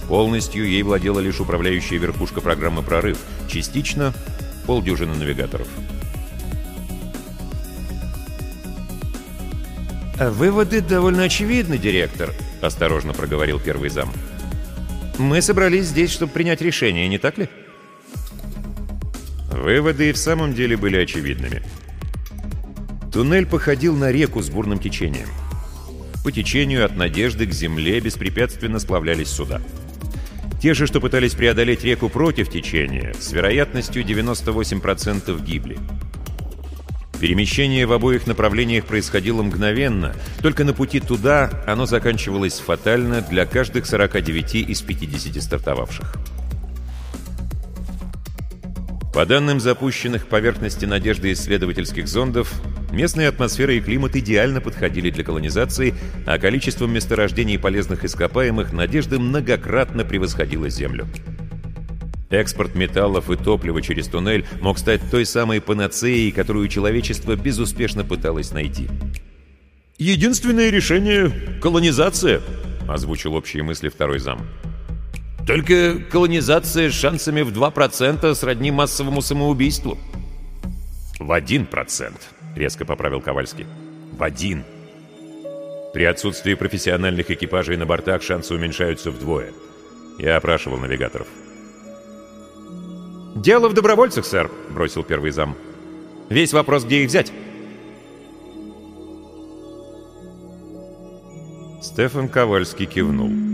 Полностью 0.09 0.67
ей 0.67 0.83
владела 0.83 1.21
лишь 1.21 1.39
управляющая 1.39 1.99
верхушка 1.99 2.41
программы 2.41 2.83
«Прорыв», 2.83 3.19
частично— 3.47 4.15
полдюжины 4.67 5.15
навигаторов. 5.15 5.69
«Выводы 10.19 10.81
довольно 10.81 11.25
очевидны, 11.25 11.77
директор»,— 11.77 12.33
осторожно 12.63 13.13
проговорил 13.13 13.61
первый 13.61 13.91
зам. 13.91 14.11
«Мы 15.19 15.43
собрались 15.43 15.87
здесь, 15.87 16.11
чтобы 16.11 16.33
принять 16.33 16.63
решение, 16.63 17.07
не 17.07 17.19
так 17.19 17.37
ли?» 17.37 17.51
Выводы 19.51 20.11
и 20.11 20.13
в 20.13 20.17
самом 20.17 20.55
деле 20.55 20.77
были 20.77 20.97
очевидными. 20.97 21.63
Туннель 23.13 23.47
походил 23.47 23.97
на 23.97 24.13
реку 24.13 24.41
с 24.43 24.51
бурным 24.51 24.79
течением. 24.79 25.29
По 26.23 26.31
течению 26.31 26.85
от 26.85 26.97
Надежды 26.97 27.47
к 27.47 27.53
земле 27.53 28.01
беспрепятственно 28.01 28.79
сплавлялись 28.79 29.29
суда. 29.29 29.61
Те 30.61 30.75
же, 30.75 30.87
что 30.87 31.01
пытались 31.01 31.35
преодолеть 31.35 31.85
реку 31.85 32.09
против 32.09 32.51
течения, 32.51 33.15
с 33.19 33.33
вероятностью 33.33 34.05
98% 34.05 35.43
гибли. 35.45 35.79
Перемещение 37.19 37.87
в 37.87 37.93
обоих 37.93 38.27
направлениях 38.27 38.87
происходило 38.87 39.43
мгновенно, 39.43 40.15
только 40.43 40.65
на 40.65 40.73
пути 40.73 41.01
туда 41.01 41.51
оно 41.67 41.87
заканчивалось 41.87 42.59
фатально 42.59 43.21
для 43.23 43.45
каждых 43.45 43.87
49 43.87 44.55
из 44.55 44.83
50 44.83 45.43
стартовавших. 45.43 46.15
По 49.13 49.27
данным 49.27 49.59
запущенных 49.59 50.29
поверхности 50.29 50.85
надежды 50.85 51.33
исследовательских 51.33 52.07
зондов, 52.07 52.53
местная 52.93 53.29
атмосфера 53.29 53.75
и 53.75 53.81
климат 53.81 54.15
идеально 54.15 54.61
подходили 54.61 55.11
для 55.11 55.25
колонизации, 55.25 55.95
а 56.27 56.39
количеством 56.39 56.93
месторождений 56.93 57.59
полезных 57.59 58.05
ископаемых 58.05 58.73
надежда 58.73 59.19
многократно 59.19 60.05
превосходила 60.05 60.69
Землю. 60.69 61.09
Экспорт 62.31 62.77
металлов 62.77 63.29
и 63.33 63.37
топлива 63.37 63.83
через 63.83 64.07
туннель 64.07 64.47
мог 64.61 64.79
стать 64.79 65.01
той 65.11 65.27
самой 65.27 65.61
панацеей, 65.61 66.31
которую 66.31 66.69
человечество 66.69 67.35
безуспешно 67.35 68.05
пыталось 68.05 68.53
найти. 68.53 68.89
«Единственное 69.99 70.71
решение— 70.71 71.33
колонизация»,— 71.61 72.41
озвучил 72.89 73.35
общие 73.35 73.65
мысли 73.65 73.89
второй 73.89 74.21
зам. 74.21 74.47
«Только 75.51 75.99
колонизация 76.13 76.91
с 76.91 76.95
шансами 76.95 77.43
в 77.43 77.51
2% 77.51 78.35
сродни 78.37 78.71
массовому 78.71 79.21
самоубийству». 79.21 79.99
«В 81.19 81.33
1%,— 81.33 82.13
резко 82.55 82.85
поправил 82.85 83.21
Ковальский. 83.21 83.67
«В 84.17 84.23
один». 84.23 84.63
При 85.93 86.05
отсутствии 86.05 86.55
профессиональных 86.55 87.33
экипажей 87.33 87.77
на 87.77 87.85
бортах 87.85 88.23
шансы 88.23 88.55
уменьшаются 88.55 89.11
вдвое. 89.11 89.53
Я 90.21 90.37
опрашивал 90.37 90.79
навигаторов. 90.79 91.27
«Дело 93.35 93.69
в 93.69 93.75
добровольцах, 93.75 94.27
сэр»,— 94.27 94.53
бросил 94.71 95.03
первый 95.03 95.33
зам. 95.33 95.57
«Весь 96.29 96.53
вопрос, 96.53 96.85
где 96.85 97.03
их 97.03 97.09
взять?» 97.09 97.33
Стефан 101.83 102.29
Ковальский 102.29 102.87
кивнул. 102.87 103.50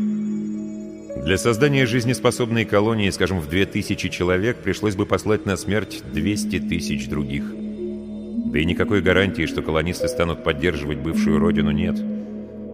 Для 1.26 1.38
создания 1.38 1.86
жизнеспособной 1.86 2.64
колонии, 2.64 3.10
скажем, 3.10 3.40
в 3.40 3.48
2000 3.48 4.10
человек, 4.10 4.58
пришлось 4.58 4.94
бы 4.94 5.06
послать 5.06 5.44
на 5.44 5.56
смерть 5.56 6.04
200 6.12 6.60
тысяч 6.68 7.08
других. 7.08 7.42
Да 7.50 8.60
и 8.60 8.64
никакой 8.64 9.02
гарантии, 9.02 9.46
что 9.46 9.60
колонисты 9.60 10.06
станут 10.06 10.44
поддерживать 10.44 10.98
бывшую 10.98 11.40
родину, 11.40 11.72
нет. 11.72 11.96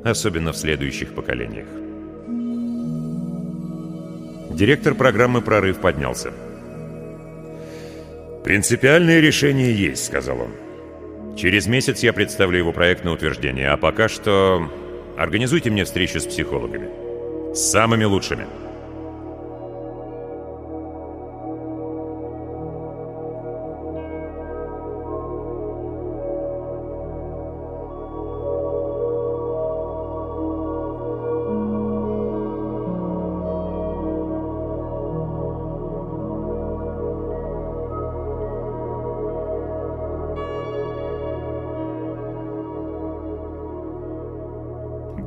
Особенно 0.04 0.52
в 0.52 0.58
следующих 0.58 1.14
поколениях. 1.14 1.66
Директор 4.54 4.94
программы 4.94 5.40
«Прорыв» 5.40 5.78
поднялся. 5.78 6.30
«Принципиальное 8.44 9.20
решение 9.20 9.74
есть»,— 9.74 10.04
сказал 10.08 10.42
он. 10.42 11.36
«Через 11.38 11.66
месяц 11.66 12.02
я 12.02 12.12
представлю 12.12 12.58
его 12.58 12.72
проект 12.74 13.02
на 13.02 13.12
утверждение, 13.12 13.70
а 13.70 13.78
пока 13.78 14.10
что 14.10 14.70
организуйте 15.16 15.70
мне 15.70 15.84
встречу 15.84 16.20
с 16.20 16.26
психологами. 16.26 17.01
С 17.54 17.70
самыми 17.70 18.04
лучшими». 18.04 18.61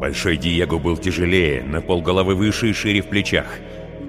Большой 0.06 0.38
Диего 0.38 0.78
был 0.78 0.98
тяжелее, 0.98 1.64
на 1.64 1.82
полголовы 1.82 2.36
выше 2.36 2.70
и 2.70 2.74
шире 2.74 3.02
в 3.02 3.08
плечах. 3.08 3.48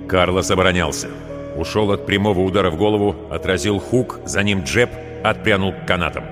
Карлос 0.07 0.51
оборонялся. 0.51 1.09
Ушел 1.57 1.91
от 1.91 2.05
прямого 2.05 2.41
удара 2.41 2.71
в 2.71 2.77
голову, 2.77 3.17
отразил 3.31 3.79
хук, 3.79 4.21
за 4.27 4.43
ним 4.43 4.65
джеб, 4.65 4.91
отпрянул 5.25 5.73
к 5.73 5.87
канатам. 5.87 6.25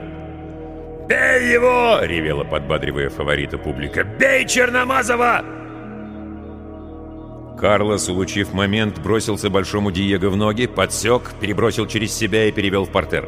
«Бей 1.09 1.55
его!»— 1.55 1.99
ревела, 2.03 2.45
подбадривая 2.45 3.09
фаворита 3.09 3.57
публика. 3.57 4.05
«Бей 4.05 4.47
Черномазова!» 4.47 5.43
Карлос, 7.59 8.07
улучив 8.11 8.53
момент, 8.53 8.99
бросился 8.99 9.49
большому 9.49 9.91
Диего 9.93 10.29
в 10.29 10.37
ноги, 10.37 10.67
подсек, 10.67 11.31
перебросил 11.41 11.87
через 11.87 12.13
себя 12.13 12.45
и 12.45 12.53
перевел 12.53 12.85
в 12.85 12.91
портер. 12.91 13.27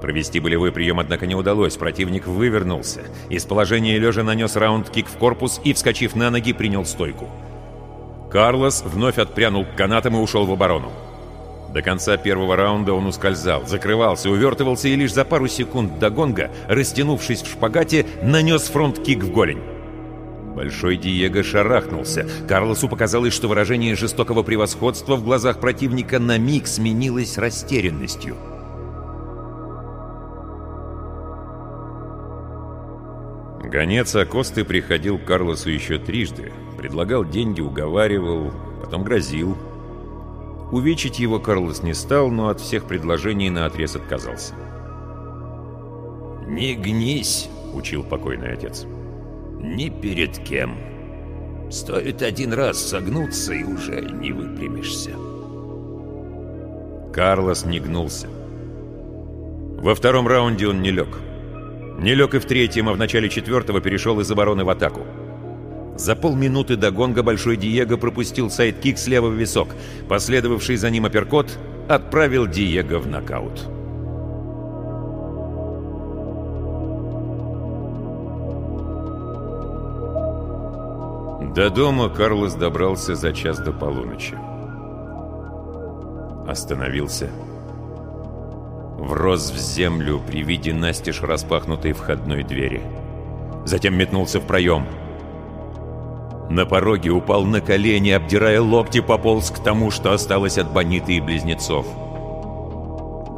Провести 0.00 0.40
болевой 0.40 0.72
прием, 0.72 1.00
однако, 1.00 1.26
не 1.26 1.34
удалось. 1.34 1.76
Противник 1.76 2.26
вывернулся. 2.26 3.02
Из 3.30 3.44
положения 3.44 3.98
лежа 3.98 4.22
нанес 4.22 4.54
раунд-кик 4.54 5.06
в 5.08 5.16
корпус 5.16 5.60
и, 5.64 5.72
вскочив 5.72 6.14
на 6.14 6.30
ноги, 6.30 6.52
принял 6.52 6.84
стойку. 6.84 7.28
Карлос 8.30 8.82
вновь 8.84 9.18
отпрянул 9.18 9.64
к 9.64 9.76
канатам 9.76 10.16
и 10.16 10.20
ушел 10.20 10.44
в 10.44 10.52
оборону. 10.52 10.90
До 11.72 11.82
конца 11.82 12.16
первого 12.16 12.56
раунда 12.56 12.92
он 12.92 13.06
ускользал, 13.06 13.66
закрывался, 13.66 14.30
увертывался 14.30 14.88
и 14.88 14.96
лишь 14.96 15.12
за 15.12 15.24
пару 15.24 15.46
секунд 15.46 15.98
до 15.98 16.10
гонга, 16.10 16.50
растянувшись 16.68 17.42
в 17.42 17.50
шпагате, 17.50 18.06
нанес 18.22 18.62
фронт-кик 18.62 19.22
в 19.22 19.30
голень. 19.30 19.60
Большой 20.54 20.96
Диего 20.96 21.42
шарахнулся. 21.42 22.26
Карлосу 22.48 22.88
показалось, 22.88 23.34
что 23.34 23.48
выражение 23.48 23.94
жестокого 23.94 24.42
превосходства 24.42 25.16
в 25.16 25.22
глазах 25.22 25.60
противника 25.60 26.18
на 26.18 26.38
миг 26.38 26.66
сменилось 26.66 27.36
растерянностью. 27.36 28.36
Гонец 33.66 34.14
Акосты 34.14 34.64
приходил 34.64 35.18
к 35.18 35.24
Карлосу 35.24 35.70
еще 35.70 35.98
трижды. 35.98 36.52
Предлагал 36.78 37.24
деньги, 37.24 37.60
уговаривал, 37.60 38.52
потом 38.80 39.02
грозил. 39.02 39.56
Увечить 40.70 41.18
его 41.18 41.40
Карлос 41.40 41.82
не 41.82 41.92
стал, 41.92 42.30
но 42.30 42.48
от 42.48 42.60
всех 42.60 42.84
предложений 42.84 43.50
наотрез 43.50 43.96
отказался. 43.96 44.54
«Не 46.46 46.76
гнись»,— 46.76 47.48
учил 47.74 48.04
покойный 48.04 48.52
отец. 48.52 48.86
«Ни 49.60 49.88
перед 49.88 50.38
кем. 50.38 50.76
Стоит 51.68 52.22
один 52.22 52.52
раз 52.52 52.78
согнуться, 52.78 53.52
и 53.52 53.64
уже 53.64 54.00
не 54.00 54.30
выпрямишься». 54.30 55.10
Карлос 57.12 57.64
не 57.64 57.80
гнулся. 57.80 58.28
Во 58.28 59.94
втором 59.96 60.28
раунде 60.28 60.68
он 60.68 60.82
не 60.82 60.92
лег. 60.92 61.08
Не 61.98 62.14
лег 62.14 62.34
и 62.34 62.38
в 62.38 62.44
третьем, 62.44 62.88
а 62.88 62.92
в 62.92 62.98
начале 62.98 63.28
четвертого 63.28 63.80
перешел 63.80 64.20
из 64.20 64.30
обороны 64.30 64.64
в 64.64 64.68
атаку. 64.68 65.06
За 65.96 66.14
полминуты 66.14 66.76
до 66.76 66.90
гонга 66.90 67.22
Большой 67.22 67.56
Диего 67.56 67.96
пропустил 67.96 68.50
сайдкик 68.50 68.98
слева 68.98 69.28
в 69.28 69.34
висок. 69.34 69.68
Последовавший 70.08 70.76
за 70.76 70.90
ним 70.90 71.06
апперкот 71.06 71.58
отправил 71.88 72.46
Диего 72.46 72.98
в 72.98 73.06
нокаут. 73.06 73.62
До 81.54 81.70
дома 81.70 82.10
Карлос 82.10 82.52
добрался 82.52 83.14
за 83.14 83.32
час 83.32 83.58
до 83.60 83.72
полуночи. 83.72 84.38
Остановился 86.46 87.30
врос 88.96 89.50
в 89.50 89.56
землю 89.56 90.20
при 90.26 90.42
виде 90.42 90.72
настежь 90.72 91.22
распахнутой 91.22 91.92
входной 91.92 92.42
двери. 92.42 92.82
Затем 93.64 93.96
метнулся 93.96 94.40
в 94.40 94.46
проем. 94.46 94.86
На 96.48 96.64
пороге 96.64 97.10
упал 97.10 97.44
на 97.44 97.60
колени, 97.60 98.10
обдирая 98.10 98.60
локти, 98.60 99.00
пополз 99.00 99.50
к 99.50 99.58
тому, 99.58 99.90
что 99.90 100.12
осталось 100.12 100.58
от 100.58 100.72
Бониты 100.72 101.14
и 101.14 101.20
близнецов. 101.20 101.86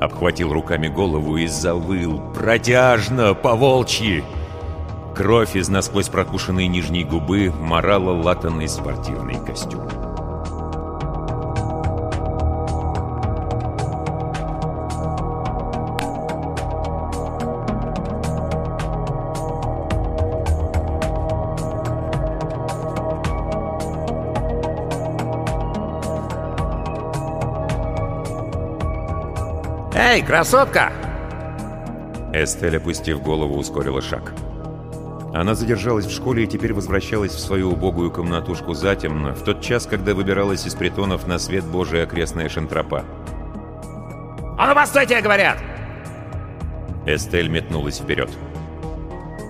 Обхватил 0.01 0.53
руками 0.53 0.89
голову 0.89 1.37
и 1.39 1.47
завыл. 1.47 2.21
Протяжно, 2.35 3.35
по-волчьи! 3.35 4.23
Кровь 5.17 5.57
из 5.57 5.69
насквозь 5.69 6.09
прокушенной 6.09 6.69
нижней 6.69 7.03
губы 7.03 7.53
морала 7.59 8.13
латанный 8.23 8.69
спортивный 8.69 9.45
костюм. 9.45 10.08
«Эй, 30.19 30.25
красотка!» 30.25 30.93
Эстель, 32.33 32.77
опустив 32.77 33.23
голову, 33.23 33.57
ускорила 33.57 34.03
шаг. 34.03 34.33
Она 35.33 35.55
задержалась 35.55 36.07
в 36.07 36.11
школе 36.11 36.43
и 36.43 36.47
теперь 36.49 36.75
возвращалась 36.75 37.31
в 37.31 37.39
свою 37.39 37.71
убогую 37.71 38.11
комнатушку 38.11 38.75
затемно, 38.75 39.37
в 39.37 39.45
тот 39.45 39.61
час, 39.61 39.87
когда 39.87 40.15
выбиралась 40.15 40.67
из 40.67 40.75
притонов 40.75 41.29
на 41.29 41.39
свет 41.39 41.65
Божий 41.65 42.03
окрестная 42.03 42.49
шантропа. 42.49 43.05
«А 44.59 44.67
ну, 44.67 44.75
постойте, 44.75 45.21
говорят!» 45.21 45.59
Эстель 47.07 47.49
метнулась 47.49 48.01
вперед. 48.01 48.31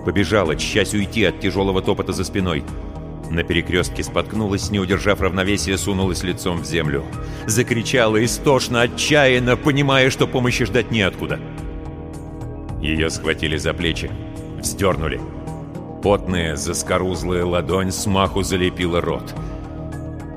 Побежала, 0.05 0.55
часть 0.55 0.93
уйти 0.93 1.25
от 1.25 1.39
тяжелого 1.39 1.81
топота 1.81 2.13
за 2.13 2.23
спиной. 2.23 2.63
На 3.29 3.43
перекрестке 3.43 4.03
споткнулась, 4.03 4.71
не 4.71 4.79
удержав 4.79 5.21
равновесия, 5.21 5.77
сунулась 5.77 6.23
лицом 6.23 6.61
в 6.61 6.65
землю. 6.65 7.05
Закричала 7.45 8.23
истошно, 8.25 8.81
отчаянно, 8.81 9.55
понимая, 9.55 10.09
что 10.09 10.27
помощи 10.27 10.65
ждать 10.65 10.89
неоткуда. 10.89 11.39
Ее 12.81 13.09
схватили 13.09 13.57
за 13.57 13.73
плечи, 13.73 14.09
вздернули. 14.59 15.21
Потная, 16.01 16.55
заскорузлая 16.55 17.45
ладонь 17.45 17.91
смаху 17.91 18.41
залепила 18.41 18.99
рот. 18.99 19.35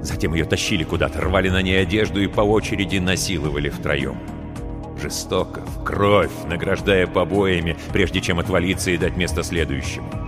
Затем 0.03 0.35
ее 0.35 0.45
тащили 0.45 0.83
куда-то, 0.85 1.21
рвали 1.21 1.49
на 1.49 1.63
ней 1.63 1.81
одежду 1.81 2.21
и 2.21 2.27
по 2.27 2.41
очереди 2.41 2.99
насиловали 2.99 3.71
втроем. 3.71 4.19
Жестоко, 5.01 5.61
в 5.61 5.85
кровь, 5.85 6.31
награждая 6.49 7.07
побоями, 7.07 7.77
прежде 7.93 8.21
чем 8.21 8.39
отвалиться 8.39 8.91
и 8.91 8.99
дать 8.99 9.17
место 9.17 9.43
следующему. 9.43 10.22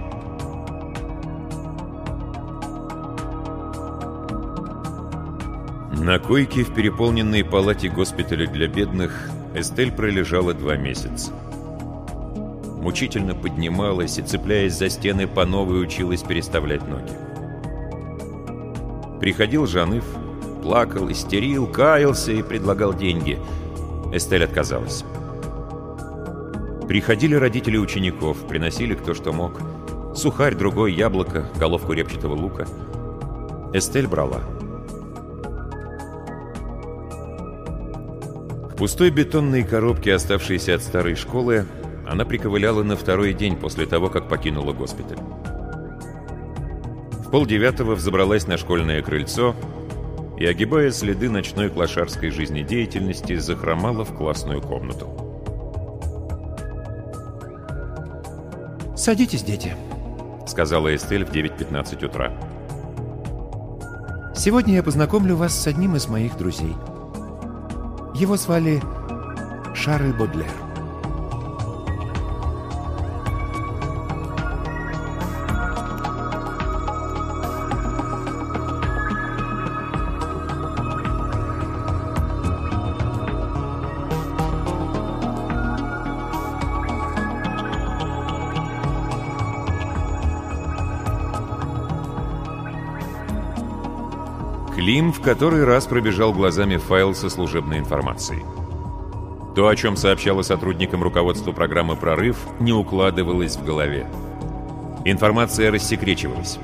На 6.04 6.18
койке 6.18 6.62
в 6.62 6.74
переполненной 6.74 7.44
палате 7.44 7.88
госпиталя 7.88 8.46
для 8.46 8.68
бедных 8.68 9.30
Эстель 9.54 9.90
пролежала 9.90 10.54
два 10.54 10.76
месяца 10.76 11.32
мучительно 12.84 13.34
поднималась 13.34 14.18
и, 14.18 14.22
цепляясь 14.22 14.74
за 14.74 14.90
стены, 14.90 15.26
по 15.26 15.46
новой 15.46 15.82
училась 15.82 16.22
переставлять 16.22 16.86
ноги. 16.86 17.10
Приходил 19.20 19.66
Жаныв, 19.66 20.04
плакал, 20.62 21.10
истерил, 21.10 21.66
каялся 21.66 22.30
и 22.32 22.42
предлагал 22.42 22.92
деньги. 22.92 23.38
Эстель 24.12 24.44
отказалась. 24.44 25.02
Приходили 26.86 27.34
родители 27.34 27.78
учеников, 27.78 28.46
приносили 28.46 28.94
кто 28.94 29.14
что 29.14 29.32
мог. 29.32 29.58
Сухарь, 30.14 30.54
другой, 30.54 30.92
яблоко, 30.92 31.48
головку 31.58 31.94
репчатого 31.94 32.34
лука. 32.34 32.66
Эстель 33.72 34.06
брала. 34.06 34.42
Пустой 38.76 39.10
бетонной 39.10 39.62
коробке, 39.62 40.14
оставшейся 40.14 40.74
от 40.74 40.82
старой 40.82 41.14
школы, 41.14 41.64
она 42.08 42.24
приковыляла 42.24 42.82
на 42.82 42.96
второй 42.96 43.32
день 43.32 43.56
после 43.56 43.86
того, 43.86 44.10
как 44.10 44.28
покинула 44.28 44.72
госпиталь. 44.72 45.18
В 47.24 47.30
полдевятого 47.30 47.94
взобралась 47.94 48.48
на 48.48 48.58
школьное 48.58 49.00
крыльцо 49.00 49.54
и, 50.38 50.44
огибая 50.44 50.90
следы 50.90 51.30
ночной 51.30 51.70
клошарской 51.70 52.30
жизнедеятельности, 52.30 53.36
захромала 53.36 54.04
в 54.04 54.12
классную 54.12 54.60
комнату. 54.60 55.08
«Садитесь, 58.96 59.44
дети»,— 59.44 59.76
сказала 60.48 60.94
Эстель 60.94 61.24
в 61.24 61.30
9.15 61.30 62.06
утра. 62.06 62.32
«Сегодня 64.34 64.74
я 64.74 64.82
познакомлю 64.82 65.36
вас 65.36 65.54
с 65.54 65.68
одним 65.68 65.94
из 65.94 66.08
моих 66.08 66.36
друзей. 66.36 66.74
Его 68.14 68.36
звали 68.36 68.80
Шарль 69.74 70.12
Бодлер. 70.12 70.63
Клим 94.84 95.14
в 95.14 95.22
который 95.22 95.64
раз 95.64 95.86
пробежал 95.86 96.34
глазами 96.34 96.76
файл 96.76 97.14
со 97.14 97.30
служебной 97.30 97.78
информацией. 97.78 98.42
То, 99.56 99.68
о 99.68 99.74
чем 99.76 99.96
сообщало 99.96 100.42
сотрудникам 100.42 101.02
руководства 101.02 101.52
программы 101.52 101.96
«Прорыв», 101.96 102.36
не 102.60 102.70
укладывалось 102.74 103.56
в 103.56 103.64
голове. 103.64 104.06
Информация 105.06 105.70
рассекречивалась. 105.70 106.58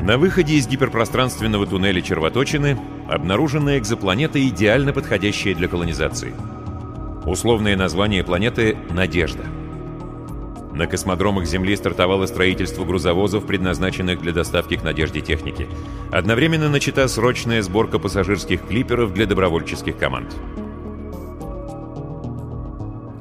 На 0.00 0.16
выходе 0.16 0.54
из 0.54 0.66
гиперпространственного 0.66 1.66
туннеля 1.66 2.00
червоточины 2.00 2.78
обнаружена 3.06 3.76
экзопланета, 3.76 4.42
идеально 4.48 4.94
подходящая 4.94 5.54
для 5.54 5.68
колонизации. 5.68 6.32
Условное 7.26 7.76
название 7.76 8.24
планеты 8.24 8.78
«Надежда». 8.88 9.44
На 10.76 10.86
космодромах 10.86 11.46
Земли 11.46 11.74
стартовало 11.74 12.26
строительство 12.26 12.84
грузовозов, 12.84 13.46
предназначенных 13.46 14.20
для 14.20 14.32
доставки 14.32 14.76
к 14.76 14.82
надежде 14.82 15.22
техники. 15.22 15.66
Одновременно 16.12 16.68
начата 16.68 17.08
срочная 17.08 17.62
сборка 17.62 17.98
пассажирских 17.98 18.66
клиперов 18.66 19.14
для 19.14 19.24
добровольческих 19.24 19.96
команд. 19.96 20.36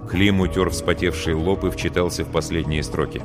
Клим 0.09 0.41
утер 0.41 0.69
вспотевший 0.69 1.33
лоб 1.33 1.63
и 1.63 1.69
вчитался 1.69 2.25
в 2.25 2.27
последние 2.27 2.83
строки. 2.83 3.21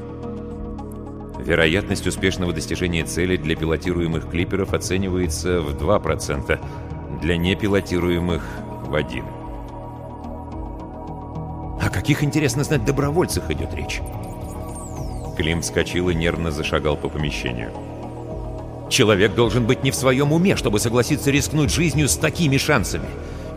Вероятность 1.45 2.07
успешного 2.07 2.53
достижения 2.53 3.05
цели 3.05 3.37
для 3.37 3.57
пилотируемых 3.57 4.31
клиперов 4.31 4.75
оценивается 4.75 5.61
в 5.61 5.75
2%, 5.75 6.61
для 7.21 7.37
непилотируемых— 7.37 8.45
в 8.87 8.95
1%. 8.95 9.25
О 11.81 11.89
каких, 11.89 12.23
интересно 12.23 12.63
знать, 12.63 12.85
добровольцах 12.85 13.51
идет 13.51 13.75
речь? 13.75 14.01
Клим 15.41 15.63
вскочил 15.63 16.11
и 16.11 16.15
нервно 16.15 16.51
зашагал 16.51 16.99
по 16.99 17.09
помещению. 17.09 17.73
Человек 18.91 19.35
должен 19.35 19.65
быть 19.65 19.83
не 19.83 19.91
в 19.91 19.95
своем 19.95 20.35
уме, 20.35 20.55
чтобы 20.55 20.79
согласиться 20.79 21.31
рискнуть 21.31 21.73
жизнью 21.73 22.11
с 22.11 22.17
такими 22.17 22.59
шансами. 22.59 23.07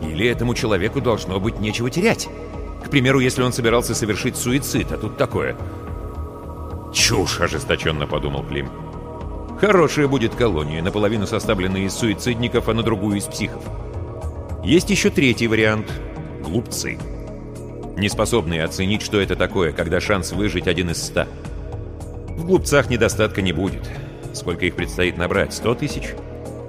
Или 0.00 0.26
этому 0.26 0.54
человеку 0.54 1.02
должно 1.02 1.38
быть 1.40 1.60
нечего 1.60 1.90
терять. 1.90 2.26
К 2.86 2.88
примеру, 2.88 3.20
если 3.20 3.42
он 3.42 3.52
собирался 3.52 3.94
совершить 3.94 4.36
суицид, 4.36 4.92
а 4.92 4.96
тут 4.96 5.18
такое. 5.18 5.56
«Чушь!»— 6.94 7.38
ожесточенно 7.40 8.06
подумал 8.06 8.44
Клим. 8.44 8.70
«Хорошая 9.60 10.08
будет 10.08 10.34
колония, 10.34 10.82
наполовину 10.82 11.26
составленная 11.26 11.82
из 11.82 11.92
суицидников, 11.92 12.70
а 12.70 12.72
на 12.72 12.82
другую 12.82 13.18
из 13.18 13.24
психов. 13.24 13.62
Есть 14.64 14.88
еще 14.88 15.10
третий 15.10 15.48
вариант— 15.48 15.92
глупцы. 16.42 16.98
Неспособные 17.98 18.64
оценить, 18.64 19.02
что 19.02 19.20
это 19.20 19.36
такое, 19.36 19.72
когда 19.72 20.00
шанс 20.00 20.32
выжить 20.32 20.66
один 20.66 20.90
из 20.90 21.02
ста. 21.02 21.28
В 22.36 22.46
глупцах 22.46 22.90
недостатка 22.90 23.42
не 23.42 23.52
будет. 23.52 23.88
Сколько 24.32 24.66
их 24.66 24.74
предстоит 24.74 25.16
набрать? 25.16 25.54
Сто 25.54 25.74
тысяч? 25.74 26.14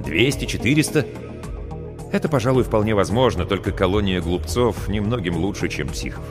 Двести? 0.05 0.45
Четыреста? 0.45 1.05
Это, 2.11 2.29
пожалуй, 2.29 2.63
вполне 2.63 2.93
возможно, 2.93 3.45
только 3.45 3.71
колония 3.71 4.21
глупцов 4.21 4.87
немногим 4.87 5.37
лучше, 5.37 5.67
чем 5.67 5.89
психов. 5.89 6.23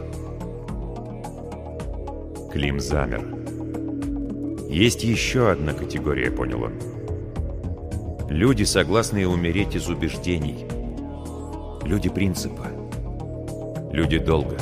Клим 2.53 2.79
замер. 2.79 3.23
Есть 4.69 5.03
еще 5.03 5.51
одна 5.51 5.75
категория, 5.75 6.31
понял 6.31 6.63
он. 6.63 6.73
Люди, 8.31 8.63
согласные 8.63 9.29
умереть 9.29 9.75
из 9.75 9.89
убеждений. 9.89 10.67
Люди 11.85 12.09
принципа. 12.09 12.69
Люди 13.93 14.19
долга. 14.19 14.57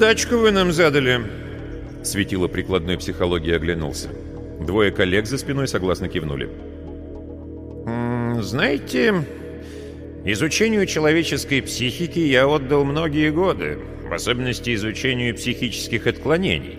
Задачку 0.00 0.38
вы 0.38 0.50
нам 0.50 0.72
задали?» 0.72 1.20
Светило 2.02 2.48
прикладной 2.48 2.96
психологии 2.96 3.52
оглянулся. 3.52 4.08
Двое 4.66 4.90
коллег 4.90 5.26
за 5.26 5.36
спиной 5.36 5.68
согласно 5.68 6.08
кивнули. 6.08 6.48
«Знаете, 8.40 9.26
изучению 10.24 10.86
человеческой 10.86 11.60
психики 11.60 12.18
я 12.18 12.46
отдал 12.46 12.84
многие 12.84 13.30
годы, 13.30 13.78
в 14.08 14.14
особенности 14.14 14.74
изучению 14.74 15.34
психических 15.34 16.06
отклонений. 16.06 16.78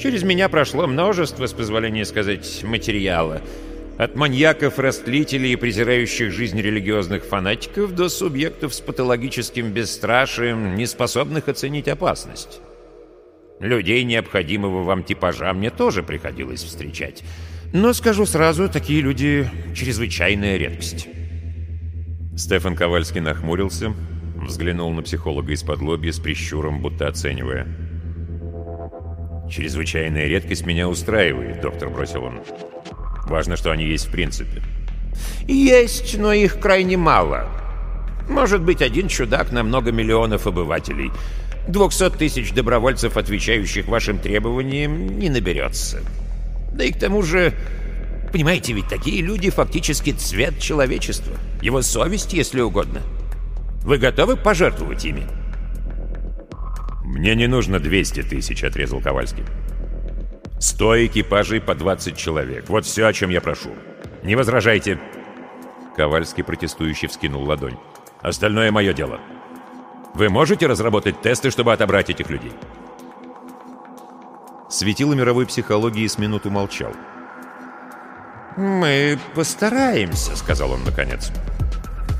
Через 0.00 0.22
меня 0.22 0.48
прошло 0.48 0.86
множество, 0.86 1.46
с 1.46 1.52
позволения 1.52 2.06
сказать, 2.06 2.62
материала. 2.62 3.42
От 4.00 4.16
маньяков-растлителей 4.16 5.52
и 5.52 5.56
презирающих 5.56 6.32
жизнь 6.32 6.58
религиозных 6.58 7.22
фанатиков 7.22 7.94
до 7.94 8.08
субъектов 8.08 8.72
с 8.72 8.80
патологическим 8.80 9.72
бесстрашием, 9.72 10.74
не 10.74 10.86
способных 10.86 11.48
оценить 11.48 11.86
опасность. 11.86 12.62
Людей 13.58 14.02
необходимого 14.04 14.84
вам 14.84 15.04
типажа 15.04 15.52
мне 15.52 15.68
тоже 15.68 16.02
приходилось 16.02 16.62
встречать. 16.62 17.22
Но, 17.74 17.92
скажу 17.92 18.24
сразу, 18.24 18.70
такие 18.70 19.02
люди— 19.02 19.46
чрезвычайная 19.76 20.56
редкость. 20.56 21.06
Стефан 22.38 22.76
Ковальский 22.76 23.20
нахмурился, 23.20 23.92
взглянул 24.36 24.90
на 24.92 25.02
психолога 25.02 25.52
из-под 25.52 25.82
лобья 25.82 26.12
с 26.12 26.18
прищуром, 26.18 26.80
будто 26.80 27.06
оценивая. 27.06 27.66
«Чрезвычайная 29.50 30.26
редкость 30.26 30.64
меня 30.64 30.88
устраивает»,— 30.88 31.60
доктор 31.62 31.90
бросил 31.90 32.24
он. 32.24 32.40
«Важно, 33.30 33.56
что 33.56 33.70
они 33.70 33.86
есть 33.86 34.08
в 34.08 34.10
принципе». 34.10 34.60
«Есть, 35.46 36.18
но 36.18 36.32
их 36.32 36.58
крайне 36.58 36.96
мало. 36.96 37.48
Может 38.28 38.60
быть, 38.60 38.82
один 38.82 39.06
чудак 39.06 39.52
на 39.52 39.62
много 39.62 39.92
миллионов 39.92 40.48
обывателей. 40.48 41.12
Двухсот 41.68 42.18
тысяч 42.18 42.52
добровольцев, 42.52 43.16
отвечающих 43.16 43.86
вашим 43.86 44.18
требованиям, 44.18 45.16
не 45.16 45.30
наберется. 45.30 46.00
Да 46.72 46.82
и 46.82 46.90
к 46.90 46.98
тому 46.98 47.22
же, 47.22 47.54
понимаете, 48.32 48.72
ведь 48.72 48.88
такие 48.88 49.22
люди 49.22 49.48
фактически 49.50 50.10
цвет 50.10 50.58
человечества, 50.58 51.36
его 51.62 51.82
совесть, 51.82 52.32
если 52.32 52.60
угодно. 52.60 53.00
Вы 53.82 53.98
готовы 53.98 54.36
пожертвовать 54.36 55.04
ими?» 55.04 55.22
«Мне 57.04 57.36
не 57.36 57.46
нужно 57.46 57.78
200 57.78 58.24
тысяч»,— 58.24 58.64
отрезал 58.64 59.00
Ковальский. 59.00 59.44
«Сто 60.60 60.94
экипажей 61.06 61.58
по 61.58 61.74
20 61.74 62.18
человек. 62.18 62.68
Вот 62.68 62.84
все, 62.84 63.06
о 63.06 63.12
чем 63.14 63.30
я 63.30 63.40
прошу. 63.40 63.70
Не 64.22 64.36
возражайте». 64.36 65.00
Ковальский 65.96 66.44
протестующий 66.44 67.08
вскинул 67.08 67.44
ладонь. 67.44 67.78
«Остальное 68.20 68.70
мое 68.70 68.92
дело. 68.92 69.20
Вы 70.12 70.28
можете 70.28 70.66
разработать 70.66 71.22
тесты, 71.22 71.50
чтобы 71.50 71.72
отобрать 71.72 72.10
этих 72.10 72.28
людей?» 72.28 72.52
Светило 74.68 75.14
мировой 75.14 75.46
психологии 75.46 76.06
с 76.06 76.18
минуту 76.18 76.50
молчал. 76.50 76.92
«Мы 78.58 79.18
постараемся»,— 79.34 80.36
сказал 80.36 80.72
он 80.72 80.84
наконец. 80.84 81.32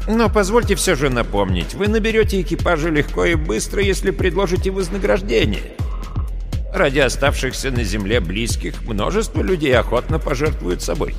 «Но 0.09 0.31
позвольте 0.31 0.77
все 0.77 0.95
же 0.95 1.11
напомнить, 1.11 1.75
вы 1.75 1.89
наберете 1.89 2.41
экипажа 2.41 2.89
легко 2.89 3.27
и 3.27 3.35
быстро, 3.35 3.83
если 3.83 4.11
предложите 4.11 4.71
вознаграждение. 4.71 5.77
Ради 6.73 6.99
оставшихся 7.01 7.71
на 7.71 7.83
земле 7.85 8.21
близких 8.21 8.83
множество 8.83 9.43
людей 9.43 9.77
охотно 9.77 10.19
пожертвуют 10.19 10.83
собой». 10.83 11.15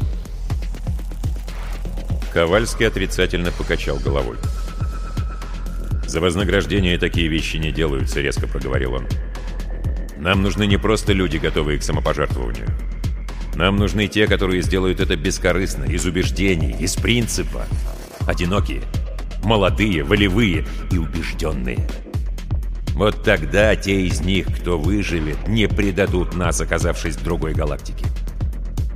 Ковальский 2.34 2.88
отрицательно 2.88 3.52
покачал 3.52 3.98
головой. 3.98 4.38
«За 6.08 6.22
вознаграждение 6.22 6.98
такие 6.98 7.28
вещи 7.28 7.58
не 7.58 7.72
делаются»,— 7.72 8.22
резко 8.22 8.48
проговорил 8.48 8.94
он. 8.94 9.08
Нам 10.22 10.44
нужны 10.44 10.68
не 10.68 10.78
просто 10.78 11.14
люди, 11.14 11.38
готовые 11.38 11.80
к 11.80 11.84
самопожертвованию. 11.84 12.68
Нам 13.56 13.78
нужны 13.78 14.08
те, 14.08 14.28
которые 14.28 14.62
сделают 14.62 15.00
это 15.00 15.16
бескорыстно, 15.16 15.86
из 15.86 16.06
убеждений, 16.06 16.76
из 16.80 16.96
принципа. 16.96 17.66
Одинокие, 18.28 18.84
молодые, 19.44 20.04
волевые 20.04 20.64
и 20.92 21.00
убежденные. 21.00 21.88
Вот 22.94 23.24
тогда 23.24 23.76
те 23.76 24.02
из 24.02 24.22
них, 24.22 24.48
кто 24.60 24.78
выживет, 24.78 25.48
не 25.48 25.68
предадут 25.68 26.36
нас, 26.36 26.62
оказавшись 26.62 27.16
в 27.16 27.24
другой 27.24 27.54
галактике. 27.54 28.06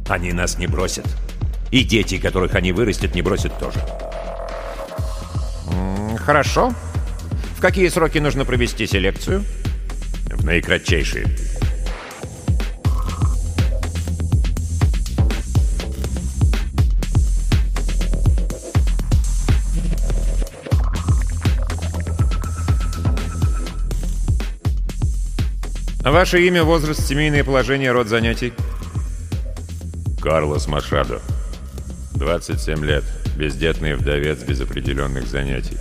Они 0.08 0.34
нас 0.34 0.58
не 0.58 0.67
бросят. 0.67 1.05
И 1.71 1.84
дети, 1.84 2.17
которых 2.17 2.55
они 2.55 2.71
вырастят, 2.71 3.15
не 3.15 3.21
бросят 3.21 3.58
тоже. 3.58 3.79
«Хорошо. 6.17 6.73
В 7.58 7.62
какие 7.62 7.88
сроки 7.89 8.17
нужно 8.17 8.45
провести 8.45 8.88
селекцию?» 8.88 9.43
В 10.29 10.43
наикратчайшие. 10.43 11.25
Ваше 26.05 26.45
имя, 26.45 26.63
возраст, 26.63 27.03
семейное 27.03 27.43
положение, 27.43 27.91
род 27.91 28.07
занятий? 28.07 28.53
Карлос 30.21 30.67
Машадо. 30.67 31.19
27 32.13 32.85
лет. 32.85 33.03
Бездетный 33.35 33.95
вдовец 33.95 34.43
без 34.43 34.61
определенных 34.61 35.25
занятий. 35.25 35.79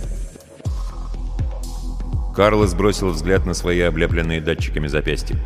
Карлос 2.35 2.73
бросил 2.73 3.11
взгляд 3.11 3.45
на 3.45 3.53
свои 3.53 3.81
облепленные 3.81 4.41
датчиками 4.41 4.87
запястья. 4.87 5.37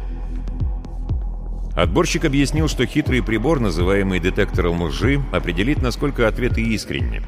Отборщик 1.76 2.24
объяснил, 2.24 2.70
что 2.70 2.86
хитрый 2.86 3.22
прибор, 3.22 3.60
называемый 3.60 4.22
детектором 4.22 4.82
лжи, 4.84 5.22
определит, 5.34 5.82
насколько 5.82 6.26
ответы 6.26 6.62
искренни. 6.62 7.22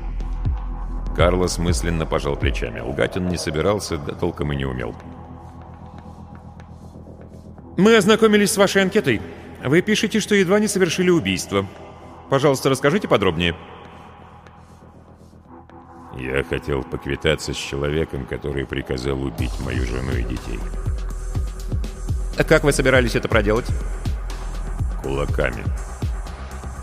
Карлос 1.18 1.58
мысленно 1.58 2.06
пожал 2.06 2.38
плечами. 2.38 2.80
Лгать 2.80 3.18
он 3.18 3.28
не 3.28 3.38
собирался, 3.38 3.98
да 3.98 4.14
толком 4.14 4.54
и 4.54 4.56
не 4.56 4.64
умел. 4.64 4.96
«Мы 7.78 7.96
ознакомились 7.96 8.52
с 8.52 8.58
вашей 8.58 8.82
анкетой. 8.82 9.22
Вы 9.64 9.82
пишете, 9.82 10.20
что 10.20 10.36
едва 10.36 10.60
не 10.60 10.68
совершили 10.68 11.10
убийство. 11.10 11.66
Пожалуйста, 12.30 12.70
расскажите 12.70 13.08
подробнее». 13.08 13.56
Я 16.18 16.44
хотел 16.44 16.84
поквитаться 16.84 17.54
с 17.54 17.58
человеком, 17.58 18.26
который 18.26 18.66
приказал 18.66 19.22
убить 19.22 19.60
мою 19.62 19.86
жену 19.86 20.12
и 20.12 20.24
детей. 20.24 20.60
А 22.38 22.44
как 22.44 22.64
вы 22.64 22.74
собирались 22.74 23.16
это 23.16 23.28
проделать? 23.28 23.66
Кулаками. 25.02 25.64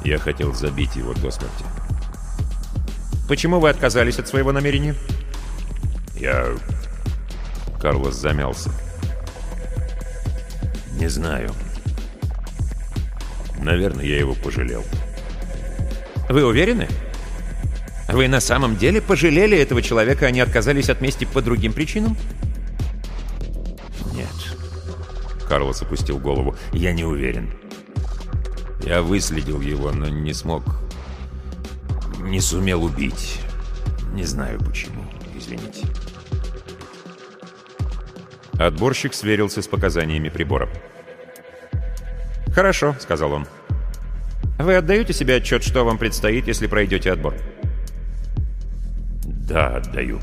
Я 0.05 0.19
хотел 0.19 0.55
забить 0.55 0.97
его 0.97 1.13
до 1.15 1.31
смерти. 1.31 1.65
Почему 3.29 3.61
вы 3.61 3.69
отказались 3.69 4.19
от 4.19 4.29
своего 4.29 4.53
намерения? 4.53 4.95
Я... 6.17 6.55
Карлос 7.81 8.15
замялся. 8.15 8.71
Не 10.99 11.09
знаю. 11.09 11.55
Наверное, 13.61 14.05
я 14.05 14.19
его 14.19 14.35
пожалел. 14.35 14.85
Вы 16.29 16.45
уверены? 16.45 16.89
Вы 18.09 18.27
на 18.27 18.41
самом 18.41 18.77
деле 18.77 19.01
пожалели 19.01 19.57
этого 19.57 19.81
человека, 19.81 20.27
а 20.27 20.31
не 20.33 20.41
отказались 20.41 20.89
от 20.91 21.01
мести 21.01 21.25
по 21.25 21.41
другим 21.41 21.73
причинам? 21.73 22.17
Нет. 24.13 24.27
Карлос 25.49 25.83
опустил 25.83 26.19
голову. 26.19 26.57
Я 26.73 26.93
не 26.93 27.05
уверен. 27.05 27.53
Я 28.83 29.03
выследил 29.03 29.61
его, 29.61 29.93
но 29.93 30.09
не 30.09 30.33
смог... 30.33 30.65
Не 32.21 32.41
сумел 32.41 32.83
убить. 32.83 33.41
Не 34.15 34.25
знаю 34.25 34.59
почему. 34.59 35.05
Извините. 35.37 35.87
Отборщик 38.59 39.15
сверился 39.15 39.63
с 39.63 39.69
показаниями 39.69 40.29
прибора. 40.29 40.69
«Хорошо»,— 42.55 42.95
сказал 43.01 43.33
он. 43.33 43.47
«Вы 44.59 44.77
отдаете 44.77 45.13
себе 45.13 45.37
отчет, 45.37 45.63
что 45.63 45.85
вам 45.85 45.99
предстоит, 45.99 46.49
если 46.49 46.67
пройдете 46.67 47.13
отбор?» 47.13 47.35
«Да, 49.25 49.77
отдаю». 49.77 50.21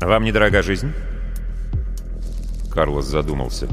«Вам 0.00 0.24
недорога 0.24 0.62
жизнь?» 0.62 0.92
Карлос 2.72 3.06
задумался. 3.06 3.68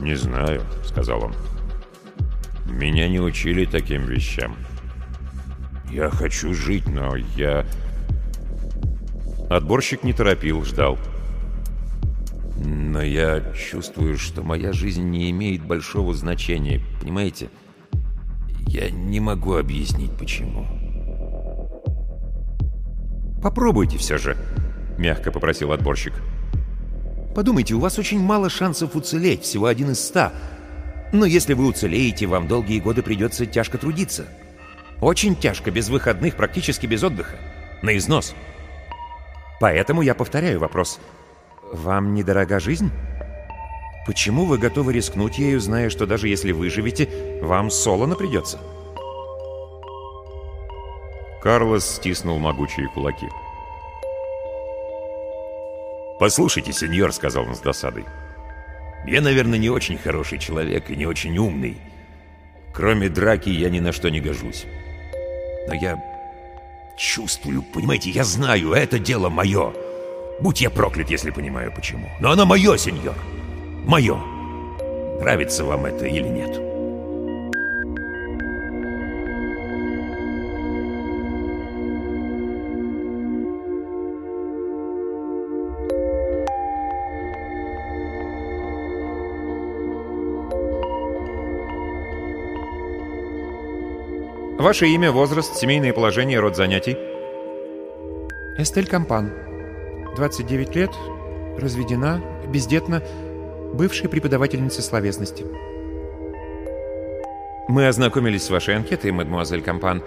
«Не 0.00 0.14
знаю»,— 0.14 0.62
сказал 0.84 1.24
он. 1.24 1.34
«Меня 2.66 3.08
не 3.08 3.20
учили 3.20 3.64
таким 3.64 4.04
вещам. 4.06 4.56
Я 5.90 6.10
хочу 6.10 6.54
жить, 6.54 6.86
но 6.86 7.16
я...» 7.36 7.64
Отборщик 9.50 10.02
не 10.04 10.12
торопил, 10.12 10.64
ждал. 10.64 10.98
«Но 12.94 13.02
я 13.02 13.40
чувствую, 13.54 14.16
что 14.16 14.44
моя 14.44 14.72
жизнь 14.72 15.02
не 15.02 15.28
имеет 15.32 15.64
большого 15.64 16.14
значения, 16.14 16.80
понимаете? 17.00 17.48
Я 18.68 18.88
не 18.88 19.18
могу 19.18 19.56
объяснить, 19.56 20.16
почему». 20.16 20.64
«Попробуйте 23.42 23.98
все 23.98 24.16
же»,— 24.16 24.36
мягко 24.96 25.32
попросил 25.32 25.72
отборщик. 25.72 26.12
«Подумайте, 27.34 27.74
у 27.74 27.80
вас 27.80 27.98
очень 27.98 28.20
мало 28.20 28.48
шансов 28.48 28.94
уцелеть, 28.94 29.42
всего 29.42 29.66
один 29.66 29.90
из 29.90 29.98
ста. 29.98 30.32
Но 31.12 31.26
если 31.26 31.54
вы 31.54 31.66
уцелеете, 31.66 32.28
вам 32.28 32.46
долгие 32.46 32.78
годы 32.78 33.02
придется 33.02 33.44
тяжко 33.44 33.76
трудиться. 33.76 34.28
Очень 35.00 35.34
тяжко, 35.34 35.72
без 35.72 35.88
выходных, 35.88 36.36
практически 36.36 36.86
без 36.86 37.02
отдыха. 37.02 37.34
На 37.82 37.96
износ. 37.96 38.36
Поэтому 39.58 40.00
я 40.02 40.14
повторяю 40.14 40.60
вопрос. 40.60 41.00
Вам 41.74 42.14
недорога 42.14 42.60
жизнь? 42.60 42.92
Почему 44.06 44.44
вы 44.44 44.58
готовы 44.58 44.92
рискнуть 44.92 45.38
ею, 45.38 45.58
зная, 45.58 45.90
что 45.90 46.06
даже 46.06 46.28
если 46.28 46.52
выживете, 46.52 47.08
вам 47.42 47.68
солоно 47.68 48.14
придется?» 48.14 48.60
Карлос 51.42 51.96
стиснул 51.96 52.38
могучие 52.38 52.88
кулаки. 52.88 53.26
«Послушайте, 56.20 56.72
сеньор»,— 56.72 57.12
сказал 57.12 57.42
он 57.42 57.56
с 57.56 57.60
досадой. 57.60 58.04
«Я, 59.04 59.20
наверное, 59.20 59.58
не 59.58 59.68
очень 59.68 59.98
хороший 59.98 60.38
человек 60.38 60.90
и 60.90 60.96
не 60.96 61.06
очень 61.06 61.36
умный. 61.36 61.76
Кроме 62.72 63.08
драки 63.08 63.48
я 63.48 63.68
ни 63.68 63.80
на 63.80 63.90
что 63.90 64.10
не 64.10 64.20
гожусь. 64.20 64.64
Но 65.66 65.74
я 65.74 66.00
чувствую, 66.96 67.62
понимаете, 67.62 68.10
я 68.10 68.22
знаю, 68.22 68.72
это 68.74 69.00
дело 69.00 69.28
мое. 69.28 69.74
Будь 70.40 70.60
я 70.60 70.70
проклят, 70.70 71.10
если 71.10 71.30
понимаю, 71.30 71.72
почему. 71.74 72.08
Но 72.20 72.30
оно 72.30 72.46
мое, 72.46 72.76
сеньор. 72.76 73.14
Мое. 73.86 74.18
Нравится 75.20 75.64
вам 75.64 75.86
это 75.86 76.06
или 76.06 76.28
нет?» 76.28 76.64
Ваше 94.64 94.86
имя, 94.86 95.12
возраст, 95.12 95.56
семейное 95.56 95.92
положение, 95.92 96.40
род 96.40 96.56
занятий? 96.56 96.96
Эстель 98.56 98.86
Кампан. 98.86 99.30
29 100.16 100.74
лет, 100.76 100.90
разведена, 101.58 102.22
бездетна, 102.48 103.02
бывшая 103.72 104.08
преподавательница 104.08 104.82
словесности. 104.82 105.44
Мы 107.68 107.88
ознакомились 107.88 108.44
с 108.44 108.50
вашей 108.50 108.76
анкетой, 108.76 109.10
мадемуазель 109.12 109.62
Кампан. 109.62 110.02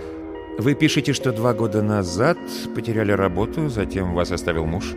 Вы 0.59 0.75
пишете, 0.75 1.13
что 1.13 1.31
два 1.31 1.53
года 1.53 1.81
назад 1.81 2.37
потеряли 2.75 3.11
работу, 3.11 3.69
затем 3.69 4.13
вас 4.13 4.31
оставил 4.31 4.65
муж. 4.65 4.95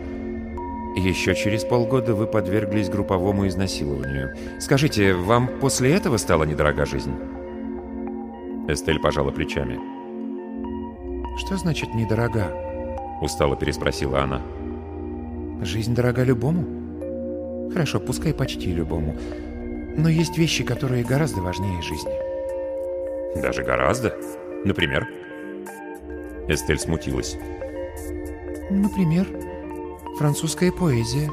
Еще 0.95 1.35
через 1.35 1.63
полгода 1.63 2.13
вы 2.13 2.27
подверглись 2.27 2.89
групповому 2.89 3.47
изнасилованию. 3.47 4.35
Скажите, 4.59 5.13
вам 5.13 5.47
после 5.59 5.93
этого 5.95 6.17
стала 6.17 6.43
недорога 6.43 6.85
жизнь? 6.85 7.13
Эстель 8.67 8.99
пожала 8.99 9.31
плечами. 9.31 9.79
«Что 11.37 11.57
значит 11.57 11.93
«недорога»?» 11.95 12.51
Устало 13.21 13.55
переспросила 13.55 14.21
она. 14.21 14.41
«Жизнь 15.61 15.93
дорога 15.93 16.23
любому? 16.23 17.69
Хорошо, 17.71 17.99
пускай 17.99 18.33
почти 18.33 18.71
любому. 18.71 19.15
Но 19.95 20.09
есть 20.09 20.37
вещи, 20.37 20.63
которые 20.63 21.03
гораздо 21.03 21.41
важнее 21.41 21.81
жизни». 21.81 22.11
«Даже 23.39 23.63
гораздо? 23.63 24.17
Например?» 24.65 25.07
Эстель 26.47 26.79
смутилась. 26.79 27.37
«Например, 28.71 29.27
французская 30.17 30.71
поэзия». 30.71 31.29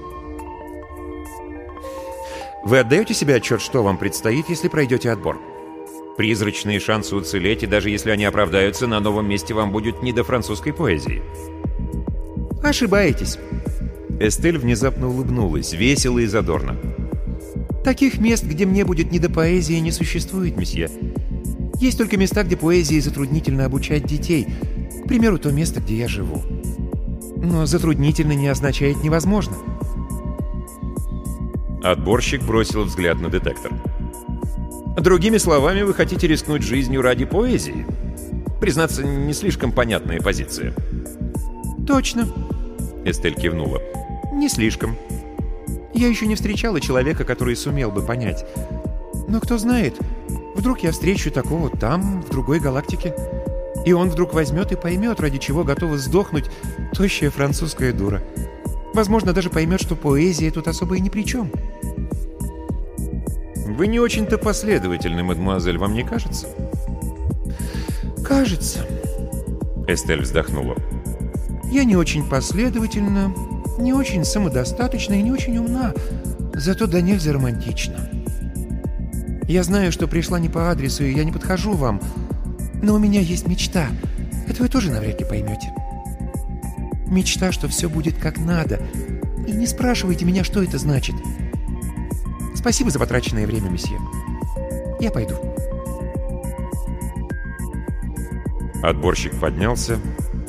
«Вы 2.64 2.80
отдаете 2.80 3.14
себе 3.14 3.36
отчет, 3.36 3.62
что 3.62 3.82
вам 3.82 3.96
предстоит, 3.96 4.48
если 4.50 4.68
пройдете 4.68 5.10
отбор?» 5.10 5.40
Призрачные 6.18 6.80
шансы 6.80 7.14
уцелеть, 7.14 7.62
и 7.62 7.66
даже 7.66 7.90
если 7.90 8.10
они 8.10 8.24
оправдаются, 8.24 8.86
на 8.86 8.98
новом 8.98 9.28
месте 9.28 9.54
вам 9.54 9.70
будет 9.70 10.02
не 10.02 10.12
до 10.12 10.24
французской 10.24 10.72
поэзии. 10.72 11.22
Ошибаетесь. 12.62 13.38
Эстель 14.20 14.58
внезапно 14.58 15.08
улыбнулась, 15.08 15.72
весело 15.72 16.18
и 16.18 16.26
задорно. 16.26 16.76
Таких 17.84 18.18
мест, 18.18 18.44
где 18.44 18.66
мне 18.66 18.84
будет 18.84 19.12
не 19.12 19.18
до 19.18 19.30
поэзии, 19.30 19.74
не 19.74 19.92
существует, 19.92 20.56
месье. 20.56 20.90
Есть 21.80 21.98
только 21.98 22.16
места, 22.16 22.42
где 22.42 22.56
поэзии 22.56 22.98
затруднительно 22.98 23.64
обучать 23.64 24.04
детей. 24.04 24.46
К 25.04 25.08
примеру, 25.08 25.38
то 25.38 25.52
место, 25.52 25.80
где 25.80 25.96
я 25.96 26.08
живу. 26.08 26.42
Но 27.36 27.66
затруднительно 27.66 28.32
не 28.32 28.48
означает 28.48 29.02
невозможно. 29.04 29.56
Отборщик 31.84 32.42
бросил 32.42 32.82
взгляд 32.82 33.20
на 33.20 33.28
детектор. 33.28 33.72
Другими 34.98 35.38
словами, 35.38 35.82
вы 35.82 35.94
хотите 35.94 36.26
рискнуть 36.26 36.62
жизнью 36.62 37.02
ради 37.02 37.24
поэзии? 37.24 37.86
Признаться, 38.60 39.04
не 39.04 39.32
слишком 39.32 39.70
понятная 39.70 40.20
позиция. 40.20 40.74
Точно. 41.86 42.26
Эстель 43.04 43.34
кивнула. 43.34 43.80
Не 44.38 44.48
слишком. 44.48 44.96
Я 45.92 46.06
еще 46.06 46.28
не 46.28 46.36
встречала 46.36 46.80
человека, 46.80 47.24
который 47.24 47.56
сумел 47.56 47.90
бы 47.90 48.02
понять. 48.02 48.46
Но 49.26 49.40
кто 49.40 49.58
знает, 49.58 49.98
вдруг 50.54 50.78
я 50.84 50.92
встречу 50.92 51.32
такого 51.32 51.70
там, 51.70 52.22
в 52.22 52.30
другой 52.30 52.60
галактике. 52.60 53.16
И 53.84 53.92
он 53.92 54.08
вдруг 54.08 54.34
возьмет 54.34 54.70
и 54.70 54.76
поймет, 54.76 55.18
ради 55.18 55.38
чего 55.38 55.64
готова 55.64 55.98
сдохнуть 55.98 56.44
тощая 56.92 57.30
французская 57.30 57.92
дура. 57.92 58.22
Возможно, 58.94 59.32
даже 59.32 59.50
поймет, 59.50 59.82
что 59.82 59.96
поэзия 59.96 60.52
тут 60.52 60.68
особо 60.68 60.98
и 60.98 61.00
ни 61.00 61.08
при 61.08 61.22
чем. 61.22 61.50
Вы 63.66 63.88
не 63.88 63.98
очень-то 63.98 64.38
последовательны, 64.38 65.24
мадемуазель, 65.24 65.78
вам 65.78 65.94
не 65.94 66.04
кажется? 66.04 66.46
Кажется. 68.24 68.86
Эстель 69.88 70.22
вздохнула. 70.22 70.76
Я 71.72 71.82
не 71.82 71.96
очень 71.96 72.24
последовательна, 72.24 73.34
не 73.78 73.92
очень 73.92 74.24
самодостаточна 74.24 75.14
и 75.14 75.22
не 75.22 75.32
очень 75.32 75.58
умна, 75.58 75.94
зато 76.54 76.86
да 76.86 77.00
нельзя 77.00 77.32
романтична. 77.32 78.10
Я 79.48 79.62
знаю, 79.62 79.92
что 79.92 80.06
пришла 80.06 80.38
не 80.38 80.48
по 80.48 80.70
адресу, 80.70 81.04
и 81.04 81.14
я 81.14 81.24
не 81.24 81.32
подхожу 81.32 81.72
вам, 81.72 82.00
но 82.82 82.94
у 82.94 82.98
меня 82.98 83.20
есть 83.20 83.46
мечта. 83.46 83.86
Это 84.46 84.62
вы 84.62 84.68
тоже 84.68 84.90
навряд 84.90 85.20
ли 85.20 85.26
поймете. 85.26 85.72
Мечта, 87.06 87.52
что 87.52 87.68
все 87.68 87.88
будет 87.88 88.18
как 88.18 88.38
надо. 88.38 88.80
И 89.46 89.52
не 89.52 89.66
спрашивайте 89.66 90.24
меня, 90.24 90.44
что 90.44 90.62
это 90.62 90.76
значит.— 90.78 91.14
Спасибо 92.58 92.90
за 92.90 92.98
потраченное 92.98 93.46
время, 93.46 93.70
месье. 93.70 93.98
Я 94.98 95.12
пойду. 95.12 95.36
Отборщик 98.82 99.38
поднялся, 99.40 99.98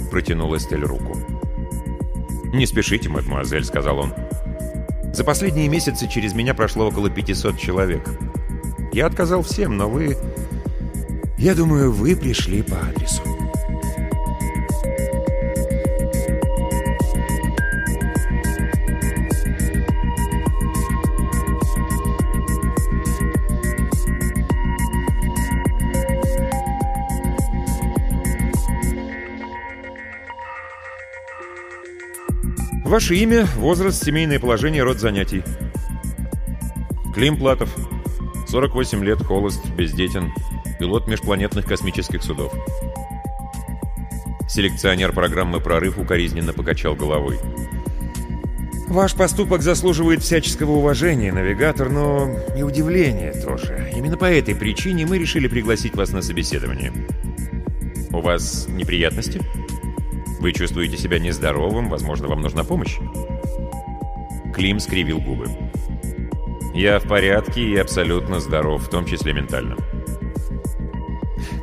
протянул 0.09 0.55
Эстель 0.57 0.83
руку. 0.83 1.15
«Не 2.53 2.65
спешите, 2.65 3.09
мадемуазель»,— 3.09 3.63
сказал 3.65 3.99
он. 3.99 4.13
«За 5.13 5.23
последние 5.23 5.67
месяцы 5.67 6.07
через 6.07 6.33
меня 6.33 6.53
прошло 6.53 6.87
около 6.87 7.09
500 7.09 7.59
человек. 7.59 8.09
Я 8.91 9.05
отказал 9.05 9.43
всем, 9.43 9.77
но 9.77 9.89
вы... 9.89 10.17
Я 11.37 11.55
думаю, 11.55 11.91
вы 11.91 12.15
пришли 12.15 12.61
по 12.63 12.79
адресу». 12.79 13.28
Ваше 32.89 33.17
имя, 33.17 33.45
возраст, 33.57 34.03
семейное 34.03 34.39
положение, 34.39 34.81
род 34.81 34.97
занятий. 34.97 35.43
Клим 37.13 37.37
Платов. 37.37 37.69
48 38.47 39.03
лет, 39.05 39.21
холост, 39.21 39.63
бездетен. 39.75 40.33
Пилот 40.79 41.07
межпланетных 41.07 41.65
космических 41.65 42.23
судов. 42.23 42.51
Селекционер 44.49 45.13
программы 45.13 45.59
«Прорыв» 45.59 45.99
укоризненно 45.99 46.51
покачал 46.51 46.95
головой. 46.95 47.37
«Ваш 48.87 49.13
поступок 49.13 49.61
заслуживает 49.61 50.23
всяческого 50.23 50.71
уважения, 50.71 51.31
навигатор, 51.31 51.91
но 51.91 52.35
и 52.57 52.63
удивления 52.63 53.33
тоже. 53.33 53.91
Именно 53.95 54.17
по 54.17 54.25
этой 54.25 54.55
причине 54.55 55.05
мы 55.05 55.19
решили 55.19 55.47
пригласить 55.47 55.95
вас 55.95 56.09
на 56.09 56.23
собеседование. 56.23 56.91
У 58.11 58.19
вас 58.19 58.65
неприятности?» 58.67 59.41
Вы 60.39 60.53
чувствуете 60.53 60.97
себя 60.97 61.19
нездоровым, 61.19 61.89
возможно, 61.89 62.27
вам 62.27 62.41
нужна 62.41 62.63
помощь?» 62.63 62.97
Клим 64.53 64.79
скривил 64.79 65.19
губы. 65.19 65.47
«Я 66.73 66.99
в 66.99 67.07
порядке 67.07 67.61
и 67.61 67.75
абсолютно 67.75 68.39
здоров, 68.39 68.83
в 68.83 68.89
том 68.89 69.05
числе 69.05 69.33
ментально». 69.33 69.75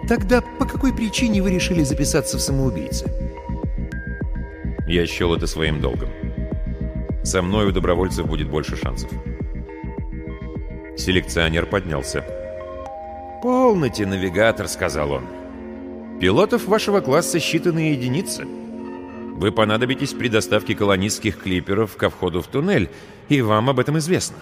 «Тогда 0.09 0.43
по 0.59 0.66
какой 0.66 0.95
причине 0.95 1.43
вы 1.43 1.51
решили 1.51 1.83
записаться 1.83 2.37
в 2.37 2.41
самоубийцы?» 2.41 3.11
Я 4.87 5.07
счел 5.07 5.35
это 5.35 5.47
своим 5.47 5.81
долгом. 5.81 6.11
Со 7.24 7.43
мной 7.43 7.66
у 7.66 7.72
добровольцев 7.72 8.27
будет 8.27 8.49
больше 8.49 8.77
шансов. 8.77 9.11
Селекционер 10.97 11.66
поднялся. 11.66 12.24
«Полноте, 13.43 14.07
навигатор»,— 14.07 14.68
сказал 14.68 15.11
он. 15.12 15.24
«Пилотов 16.20 16.66
вашего 16.66 17.01
класса 17.01 17.39
считанные 17.39 17.93
единицы. 17.93 18.47
Вы 19.37 19.53
понадобитесь 19.53 20.12
при 20.12 20.28
доставке 20.28 20.74
колонистских 20.74 21.39
клиперов 21.39 21.97
ко 21.97 22.11
входу 22.11 22.43
в 22.43 22.47
туннель, 22.47 22.91
и 23.28 23.41
вам 23.43 23.70
об 23.70 23.78
этом 23.78 23.99
известно. 23.99 24.39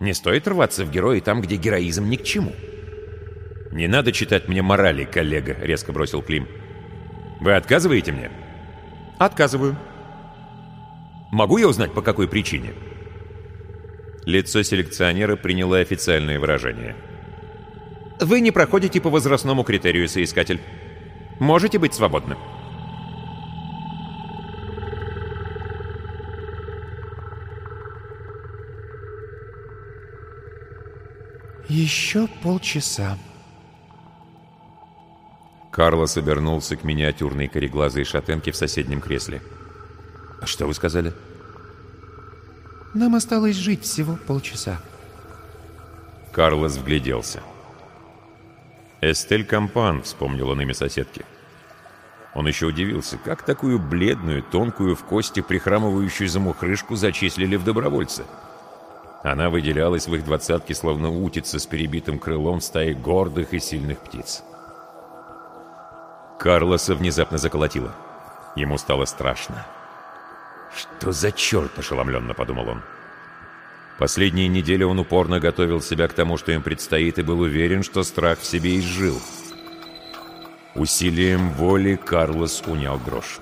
Не 0.00 0.14
стоит 0.14 0.48
рваться 0.48 0.84
в 0.84 0.90
герои 0.90 1.20
там, 1.20 1.40
где 1.40 1.56
героизм 1.56 2.08
ни 2.08 2.16
к 2.16 2.24
чему. 2.24 2.52
«Не 3.70 3.88
надо 3.88 4.12
читать 4.12 4.48
мне 4.48 4.62
морали, 4.62 5.04
коллега»,— 5.04 5.56
резко 5.60 5.92
бросил 5.92 6.22
Клим. 6.22 6.46
Вы 7.44 7.56
отказываете 7.56 8.10
мне? 8.10 8.30
Отказываю. 9.18 9.76
Могу 11.30 11.58
я 11.58 11.68
узнать, 11.68 11.92
по 11.92 12.00
какой 12.00 12.26
причине? 12.26 12.72
Лицо 14.24 14.62
селекционера 14.62 15.36
приняло 15.36 15.78
официальное 15.78 16.40
выражение. 16.40 16.96
Вы 18.18 18.40
не 18.40 18.50
проходите 18.50 18.98
по 19.00 19.10
возрастному 19.10 19.62
критерию, 19.62 20.08
соискатель. 20.08 20.58
Можете 21.38 21.78
быть 21.78 21.92
свободны. 21.92 22.36
Еще 31.74 32.28
полчаса. 32.40 33.18
Карлос 35.72 36.16
обернулся 36.16 36.76
к 36.76 36.84
миниатюрной 36.84 37.48
кореглазой 37.48 38.04
шатенке 38.04 38.52
в 38.52 38.56
соседнем 38.56 39.00
кресле. 39.00 39.42
«А 40.40 40.46
«Что 40.46 40.68
вы 40.68 40.74
сказали?» 40.74 41.12
«Нам 42.94 43.16
осталось 43.16 43.56
жить 43.56 43.82
всего 43.82 44.14
полчаса». 44.14 44.80
Карлос 46.30 46.76
вгляделся. 46.76 47.42
«Эстель 49.00 49.44
Кампан»,— 49.44 50.02
вспомнил 50.04 50.50
он 50.50 50.60
имя 50.60 50.74
соседки. 50.74 51.24
Он 52.34 52.46
еще 52.46 52.66
удивился, 52.66 53.18
как 53.18 53.42
такую 53.42 53.80
бледную, 53.80 54.44
тонкую 54.44 54.94
в 54.94 55.02
кости, 55.02 55.40
прихрамывающую 55.40 56.28
замухрышку 56.28 56.94
зачислили 56.94 57.56
в 57.56 57.64
добровольцы. 57.64 58.24
Она 59.24 59.48
выделялась 59.48 60.06
в 60.06 60.14
их 60.14 60.22
двадцатке, 60.22 60.74
словно 60.74 61.08
утица 61.08 61.58
с 61.58 61.64
перебитым 61.64 62.18
крылом 62.18 62.60
стаи 62.60 62.92
гордых 62.92 63.54
и 63.54 63.58
сильных 63.58 64.00
птиц. 64.00 64.42
Карлоса 66.38 66.94
внезапно 66.94 67.38
заколотило. 67.38 67.94
Ему 68.54 68.76
стало 68.76 69.06
страшно. 69.06 69.66
«Что 70.76 71.12
за 71.12 71.32
черт?»– 71.32 71.70
ошеломленно 71.78 72.34
подумал 72.34 72.68
он. 72.68 72.82
Последние 73.98 74.48
недели 74.48 74.84
он 74.84 74.98
упорно 74.98 75.40
готовил 75.40 75.80
себя 75.80 76.06
к 76.06 76.12
тому, 76.12 76.36
что 76.36 76.52
им 76.52 76.62
предстоит, 76.62 77.18
и 77.18 77.22
был 77.22 77.40
уверен, 77.40 77.82
что 77.82 78.02
страх 78.02 78.40
в 78.40 78.44
себе 78.44 78.78
изжил. 78.78 79.18
Усилием 80.74 81.48
воли 81.52 81.96
Карлос 81.96 82.62
унял 82.66 82.98
дрожь. 82.98 83.38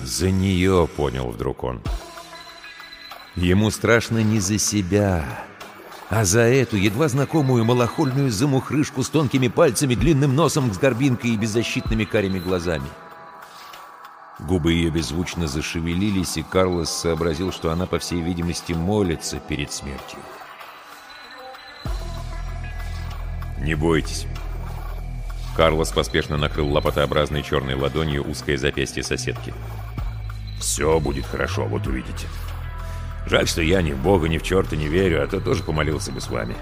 «За 0.00 0.30
нее»,— 0.30 0.86
понял 0.96 1.30
вдруг 1.30 1.64
он. 1.64 1.80
«Ему 3.36 3.70
страшно 3.70 4.22
не 4.22 4.38
за 4.38 4.58
себя, 4.58 5.24
а 6.08 6.24
за 6.24 6.42
эту 6.42 6.76
едва 6.76 7.08
знакомую 7.08 7.64
малохольную 7.64 8.30
замухрышку 8.30 9.02
с 9.02 9.08
тонкими 9.08 9.48
пальцами, 9.48 9.96
длинным 9.96 10.36
носом 10.36 10.72
с 10.72 10.78
горбинкой 10.78 11.30
и 11.30 11.36
беззащитными 11.36 12.04
карими 12.04 12.38
глазами. 12.38 12.88
Губы 14.38 14.72
ее 14.72 14.90
беззвучно 14.90 15.48
зашевелились, 15.48 16.36
и 16.36 16.42
Карлос 16.42 16.90
сообразил, 16.90 17.52
что 17.52 17.70
она, 17.70 17.86
по 17.86 17.98
всей 17.98 18.20
видимости, 18.20 18.72
молится 18.72 19.38
перед 19.38 19.72
смертью. 19.72 20.18
«Не 23.58 23.74
бойтесь». 23.74 24.26
Карлос 25.56 25.90
поспешно 25.92 26.36
накрыл 26.36 26.68
лопатообразной 26.68 27.42
черной 27.42 27.74
ладонью 27.74 28.28
узкое 28.28 28.58
запястье 28.58 29.02
соседки. 29.02 29.54
«Все 30.60 31.00
будет 31.00 31.26
хорошо, 31.26 31.64
вот 31.64 31.86
увидите». 31.86 32.26
Жаль, 33.26 33.48
что 33.48 33.62
я 33.62 33.82
ни 33.82 33.92
в 33.92 33.98
Бога, 33.98 34.28
ни 34.28 34.38
в 34.38 34.42
черта 34.42 34.76
не 34.76 34.86
верю, 34.86 35.22
а 35.22 35.26
то 35.26 35.40
тоже 35.40 35.62
помолился 35.62 36.12
бы 36.12 36.20
с 36.20 36.28
вами». 36.28 36.56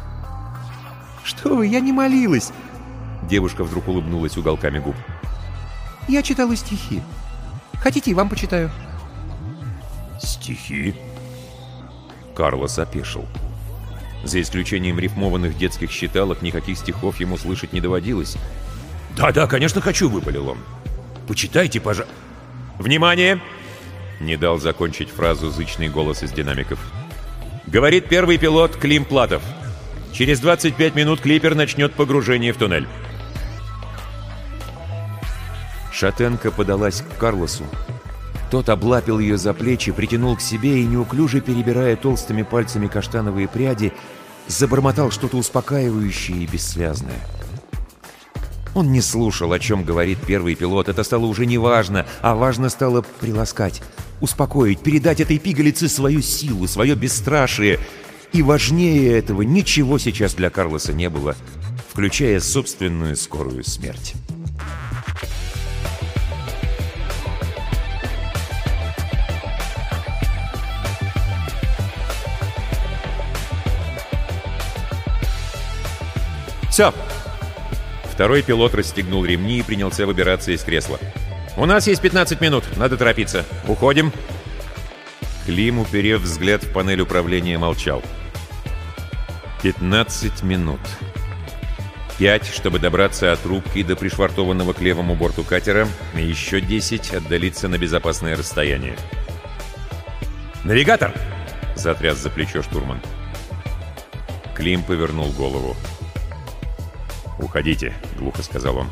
«Что 1.25 1.57
вы, 1.57 1.67
я 1.67 1.81
не 1.81 1.93
молилась!» 1.93 2.53
Девушка 3.29 3.65
вдруг 3.65 3.89
улыбнулась 3.89 4.37
уголками 4.37 4.79
губ. 4.79 4.97
«Я 6.09 6.23
читала 6.23 6.57
стихи. 6.57 7.01
Хотите, 7.75 8.15
вам 8.15 8.29
почитаю?» 8.29 8.71
«Стихи?» 10.21 10.95
Карлос 12.35 12.79
опешил. 12.79 13.27
За 14.25 14.41
исключением 14.41 14.99
рифмованных 14.99 15.57
детских 15.57 15.91
считалок, 15.91 16.43
никаких 16.43 16.79
стихов 16.79 17.19
ему 17.21 17.37
слышать 17.37 17.73
не 17.73 17.81
доводилось. 17.81 18.37
«Да-да, 19.17 19.47
конечно, 19.47 19.81
хочу!»— 19.81 20.09
выпалил 20.11 20.49
он. 20.49 20.59
«Почитайте, 21.27 21.81
пожалуйста!» 21.81 22.15
«Внимание!» 22.79 23.41
Не 24.23 24.37
дал 24.37 24.61
закончить 24.61 25.11
фразу 25.11 25.51
зычный 25.51 25.89
голос 25.89 26.23
из 26.23 26.31
динамиков. 26.31 26.79
Говорит 27.67 28.09
первый 28.09 28.39
пилот 28.39 28.77
Клим 28.77 29.05
Платов. 29.05 29.43
Через 30.13 30.39
25 30.39 30.95
минут 30.95 31.21
клипер 31.21 31.57
начнет 31.57 31.93
погружение 31.95 32.53
в 32.53 32.57
туннель. 32.57 32.87
Шатенка 35.93 36.53
подалась 36.53 37.03
к 37.03 37.19
Карлосу. 37.19 37.65
Тот 38.53 38.69
облапил 38.69 39.19
ее 39.19 39.37
за 39.37 39.55
плечи, 39.55 39.91
притянул 39.91 40.37
к 40.37 40.41
себе 40.41 40.81
и, 40.81 40.87
неуклюже 40.87 41.41
перебирая 41.41 41.97
толстыми 41.97 42.43
пальцами 42.43 42.87
каштановые 42.87 43.49
пряди, 43.49 43.93
забормотал 44.47 45.11
что-то 45.11 45.37
успокаивающее 45.37 46.45
и 46.45 46.47
бессвязное. 46.47 47.19
Он 48.75 48.93
не 48.93 49.01
слушал, 49.01 49.53
о 49.53 49.59
чем 49.59 49.83
говорит 49.83 50.19
первый 50.25 50.55
пилот. 50.55 50.89
Это 50.89 51.03
стало 51.03 51.27
уже 51.27 51.45
не 51.45 51.59
важно, 51.59 52.07
а 52.21 52.37
важно 52.37 52.69
стало 52.69 53.05
приласкать 53.21 53.83
успокоить, 54.23 54.81
передать 54.81 55.21
этой 55.21 55.39
пигалице 55.39 55.89
свою 55.89 56.23
силу, 56.23 56.67
свое 56.67 56.95
бесстрашие. 56.95 57.79
И 58.33 58.41
важнее 58.41 59.19
этого 59.19 59.43
ничего 59.43 59.99
сейчас 59.99 60.35
для 60.35 60.49
Карлоса 60.49 60.95
не 60.95 61.11
было, 61.11 61.37
включая 61.91 62.41
собственную 62.41 63.17
скорую 63.17 63.65
смерть. 63.65 64.15
«Все!» 76.71 76.95
Второй 78.05 78.43
пилот 78.43 78.75
расстегнул 78.75 79.25
ремни 79.27 79.59
и 79.59 79.63
принялся 79.63 80.07
выбираться 80.07 80.53
из 80.53 80.63
кресла. 80.63 80.99
«У 81.57 81.67
нас 81.67 81.87
есть 81.87 82.01
15 82.01 82.41
минут, 82.41 82.65
надо 82.77 82.97
торопиться. 82.97 83.45
Уходим». 83.69 84.13
Клим, 85.45 85.81
уперев 85.81 86.21
взгляд 86.23 86.63
в 86.63 86.73
панель 86.73 87.01
управления, 87.01 87.59
молчал. 87.59 88.03
15 89.63 90.43
минут. 90.43 90.81
Пять, 92.19 92.47
чтобы 92.47 92.79
добраться 92.79 93.33
от 93.33 93.45
рубки 93.45 93.83
до 93.83 93.97
пришвартованного 93.97 94.73
к 94.73 94.81
левому 94.81 95.15
борту 95.15 95.45
катера, 95.45 95.89
и 96.17 96.23
еще 96.23 96.61
10 96.61 97.15
отдалиться 97.15 97.69
на 97.69 97.79
безопасное 97.79 98.37
расстояние. 98.37 98.97
«Навигатор!»— 100.65 101.13
затряс 101.75 102.19
за 102.19 102.31
плечо 102.31 102.63
штурман. 102.63 103.01
Клим 104.55 104.83
повернул 104.85 105.33
голову. 105.33 105.77
«Уходите»,— 107.39 107.93
глухо 108.19 108.43
сказал 108.43 108.77
он. 108.77 108.91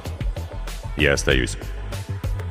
«Я 0.96 1.12
остаюсь». 1.12 1.56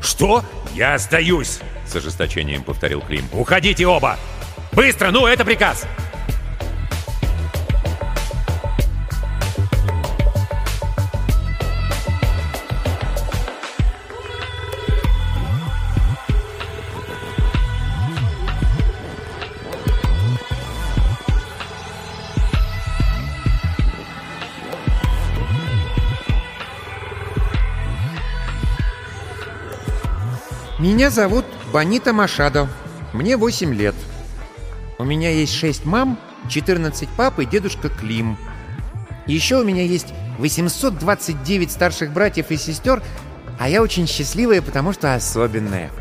«Что? 0.02 0.44
Я 0.74 0.96
остаюсь!»— 0.96 1.60
с 1.86 1.96
ожесточением 1.96 2.64
повторил 2.64 3.02
Клим. 3.02 3.26
«Уходите 3.32 3.86
оба! 3.86 4.18
Быстро! 4.72 5.12
Ну, 5.12 5.28
это 5.28 5.46
приказ!» 5.46 5.86
Меня 30.80 31.10
зовут 31.10 31.44
Бонита 31.74 32.14
Машадо. 32.14 32.70
Мне 33.12 33.36
8 33.36 33.74
лет. 33.74 33.96
У 34.98 35.04
меня 35.04 35.30
есть 35.30 35.54
6 35.54 35.84
мам, 35.84 36.18
14 36.50 37.10
пап 37.10 37.40
и 37.40 37.46
дедушка 37.46 37.90
Клим. 37.90 38.38
Еще 39.26 39.58
у 39.58 39.66
меня 39.66 39.84
есть 39.84 40.14
829 40.38 41.70
старших 41.70 42.14
братьев 42.14 42.50
и 42.52 42.56
сестер, 42.56 43.04
а 43.60 43.68
я 43.68 43.82
очень 43.82 44.08
счастливая, 44.08 44.62
потому 44.62 44.94
что 44.94 45.14
особенная. 45.14 45.92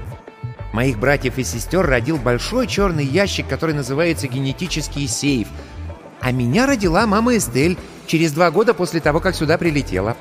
Моих 0.72 1.00
братьев 1.00 1.38
и 1.38 1.42
сестер 1.42 1.84
родил 1.84 2.16
большой 2.16 2.68
черный 2.68 3.04
ящик, 3.04 3.48
который 3.48 3.74
называется 3.74 4.28
генетический 4.28 5.08
сейф. 5.08 5.48
А 6.20 6.30
меня 6.30 6.66
родила 6.66 7.04
мама 7.04 7.36
Эстель 7.36 7.76
через 8.06 8.30
два 8.30 8.52
года 8.52 8.74
после 8.74 9.00
того, 9.00 9.18
как 9.18 9.34
сюда 9.34 9.58
прилетела. 9.58 10.16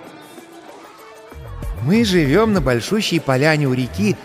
Мы 1.84 2.04
живем 2.04 2.54
на 2.54 2.62
большущей 2.62 3.22
поляне 3.22 3.68
у 3.68 3.74
реки, 3.74 4.18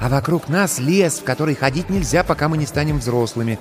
а 0.00 0.08
вокруг 0.08 0.48
нас 0.48 0.78
лес, 0.78 1.18
в 1.18 1.24
который 1.24 1.54
ходить 1.54 1.90
нельзя, 1.90 2.24
пока 2.24 2.48
мы 2.48 2.56
не 2.56 2.66
станем 2.66 2.98
взрослыми. 2.98 3.58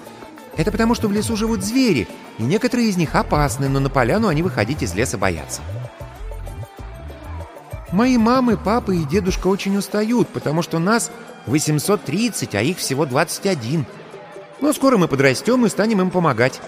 Это 0.55 0.71
потому, 0.71 0.95
что 0.95 1.07
в 1.07 1.11
лесу 1.11 1.35
живут 1.35 1.63
звери, 1.63 2.07
и 2.37 2.43
некоторые 2.43 2.89
из 2.89 2.97
них 2.97 3.15
опасны, 3.15 3.67
но 3.67 3.79
на 3.79 3.89
поляну 3.89 4.29
они 4.29 4.41
выходить 4.41 4.81
из 4.81 4.95
леса 4.95 5.17
боятся. 5.17 5.61
Мои 7.91 8.17
мамы, 8.17 8.55
папа 8.55 8.91
и 8.91 9.03
дедушка 9.03 9.47
очень 9.47 9.75
устают, 9.75 10.29
потому 10.29 10.61
что 10.61 10.79
нас 10.79 11.11
830, 11.47 12.55
а 12.55 12.61
их 12.61 12.77
всего 12.77 13.05
21. 13.05 13.85
Но 14.61 14.73
скоро 14.73 14.97
мы 14.97 15.07
подрастем 15.07 15.65
и 15.65 15.69
станем 15.69 16.01
им 16.01 16.09
помогать. 16.09 16.61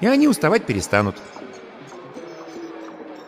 И 0.00 0.06
они 0.06 0.26
уставать 0.26 0.64
перестанут. 0.64 1.16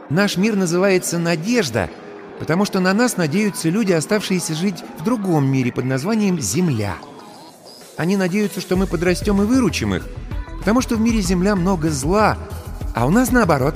Наш 0.08 0.36
мир 0.36 0.56
называется 0.56 1.18
«Надежда», 1.18 1.90
потому 2.38 2.64
что 2.64 2.80
на 2.80 2.92
нас 2.92 3.16
надеются 3.16 3.68
люди, 3.68 3.92
оставшиеся 3.92 4.54
жить 4.54 4.82
в 4.98 5.04
другом 5.04 5.46
мире 5.46 5.72
под 5.72 5.84
названием 5.84 6.40
«Земля». 6.40 6.96
Они 7.96 8.16
надеются, 8.16 8.60
что 8.60 8.76
мы 8.76 8.86
подрастем 8.86 9.40
и 9.40 9.46
выручим 9.46 9.94
их, 9.94 10.06
потому 10.58 10.80
что 10.80 10.96
в 10.96 11.00
мире 11.00 11.20
Земля 11.20 11.56
много 11.56 11.90
зла, 11.90 12.36
а 12.94 13.06
у 13.06 13.10
нас 13.10 13.30
наоборот. 13.30 13.74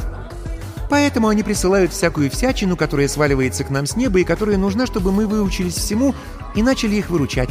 Поэтому 0.91 1.29
они 1.29 1.43
присылают 1.43 1.93
всякую 1.93 2.31
всячину, 2.31 2.77
которая 2.77 3.07
сваливается 3.07 3.65
к 3.65 3.71
нам 3.71 3.87
с 3.87 3.97
неба 3.97 4.19
и 4.19 4.25
которая 4.25 4.59
нужна, 4.59 4.87
чтобы 4.87 5.13
мы 5.13 5.27
выучились 5.27 5.75
всему 5.75 6.15
и 6.55 6.63
начали 6.63 6.97
их 6.97 7.11
выручать. 7.11 7.51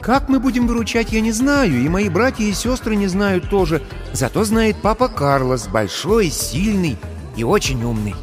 Как 0.00 0.30
мы 0.30 0.40
будем 0.40 0.66
выручать, 0.66 1.12
я 1.12 1.20
не 1.20 1.30
знаю, 1.30 1.78
и 1.78 1.88
мои 1.88 2.08
братья 2.08 2.42
и 2.42 2.54
сестры 2.54 2.96
не 2.96 3.06
знают 3.06 3.50
тоже. 3.50 3.82
Зато 4.14 4.44
знает 4.44 4.76
папа 4.80 5.08
Карлос, 5.08 5.68
большой, 5.68 6.30
сильный 6.30 6.96
и 7.36 7.44
очень 7.44 7.84
умный. 7.84 8.14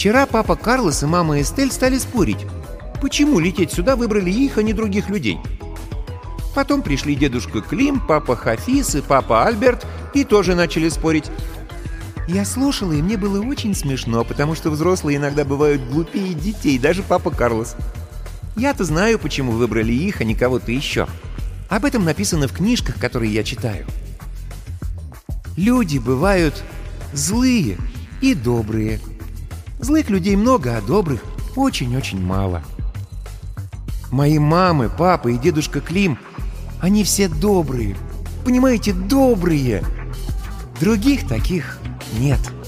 Вчера 0.00 0.24
папа 0.24 0.56
Карлос 0.56 1.02
и 1.02 1.06
мама 1.06 1.42
Эстель 1.42 1.70
стали 1.70 1.98
спорить, 1.98 2.46
почему 3.02 3.38
лететь 3.38 3.70
сюда 3.70 3.96
выбрали 3.96 4.30
их, 4.30 4.56
а 4.56 4.62
не 4.62 4.72
других 4.72 5.10
людей. 5.10 5.38
Потом 6.54 6.80
пришли 6.80 7.14
дедушка 7.14 7.60
Клим, 7.60 8.00
папа 8.00 8.34
Хафиз 8.34 8.94
и 8.94 9.02
папа 9.02 9.44
Альберт 9.44 9.86
и 10.14 10.24
тоже 10.24 10.54
начали 10.54 10.88
спорить. 10.88 11.26
Я 12.26 12.46
слушала, 12.46 12.92
и 12.92 13.02
мне 13.02 13.18
было 13.18 13.44
очень 13.44 13.74
смешно, 13.74 14.24
потому 14.24 14.54
что 14.54 14.70
взрослые 14.70 15.18
иногда 15.18 15.44
бывают 15.44 15.82
глупее 15.90 16.32
детей, 16.32 16.78
даже 16.78 17.02
папа 17.02 17.30
Карлос. 17.30 17.76
Я-то 18.56 18.84
знаю, 18.84 19.18
почему 19.18 19.52
выбрали 19.52 19.92
их, 19.92 20.22
а 20.22 20.24
не 20.24 20.34
кого-то 20.34 20.72
еще. 20.72 21.08
Об 21.68 21.84
этом 21.84 22.06
написано 22.06 22.48
в 22.48 22.54
книжках, 22.54 22.98
которые 22.98 23.34
я 23.34 23.44
читаю. 23.44 23.84
Люди 25.58 25.98
бывают 25.98 26.64
злые 27.12 27.76
и 28.22 28.32
добрые– 28.34 28.98
Злых 29.80 30.10
людей 30.10 30.36
много, 30.36 30.76
а 30.76 30.82
добрых 30.82 31.22
очень-очень 31.56 32.20
мало. 32.24 32.62
Мои 34.10 34.38
мамы, 34.38 34.90
папа 34.96 35.28
и 35.28 35.38
дедушка 35.38 35.80
Клим, 35.80 36.18
они 36.80 37.04
все 37.04 37.28
добрые. 37.28 37.96
Понимаете, 38.44 38.92
добрые. 38.92 39.84
Других 40.80 41.26
таких 41.28 41.78
нет.— 42.18 42.40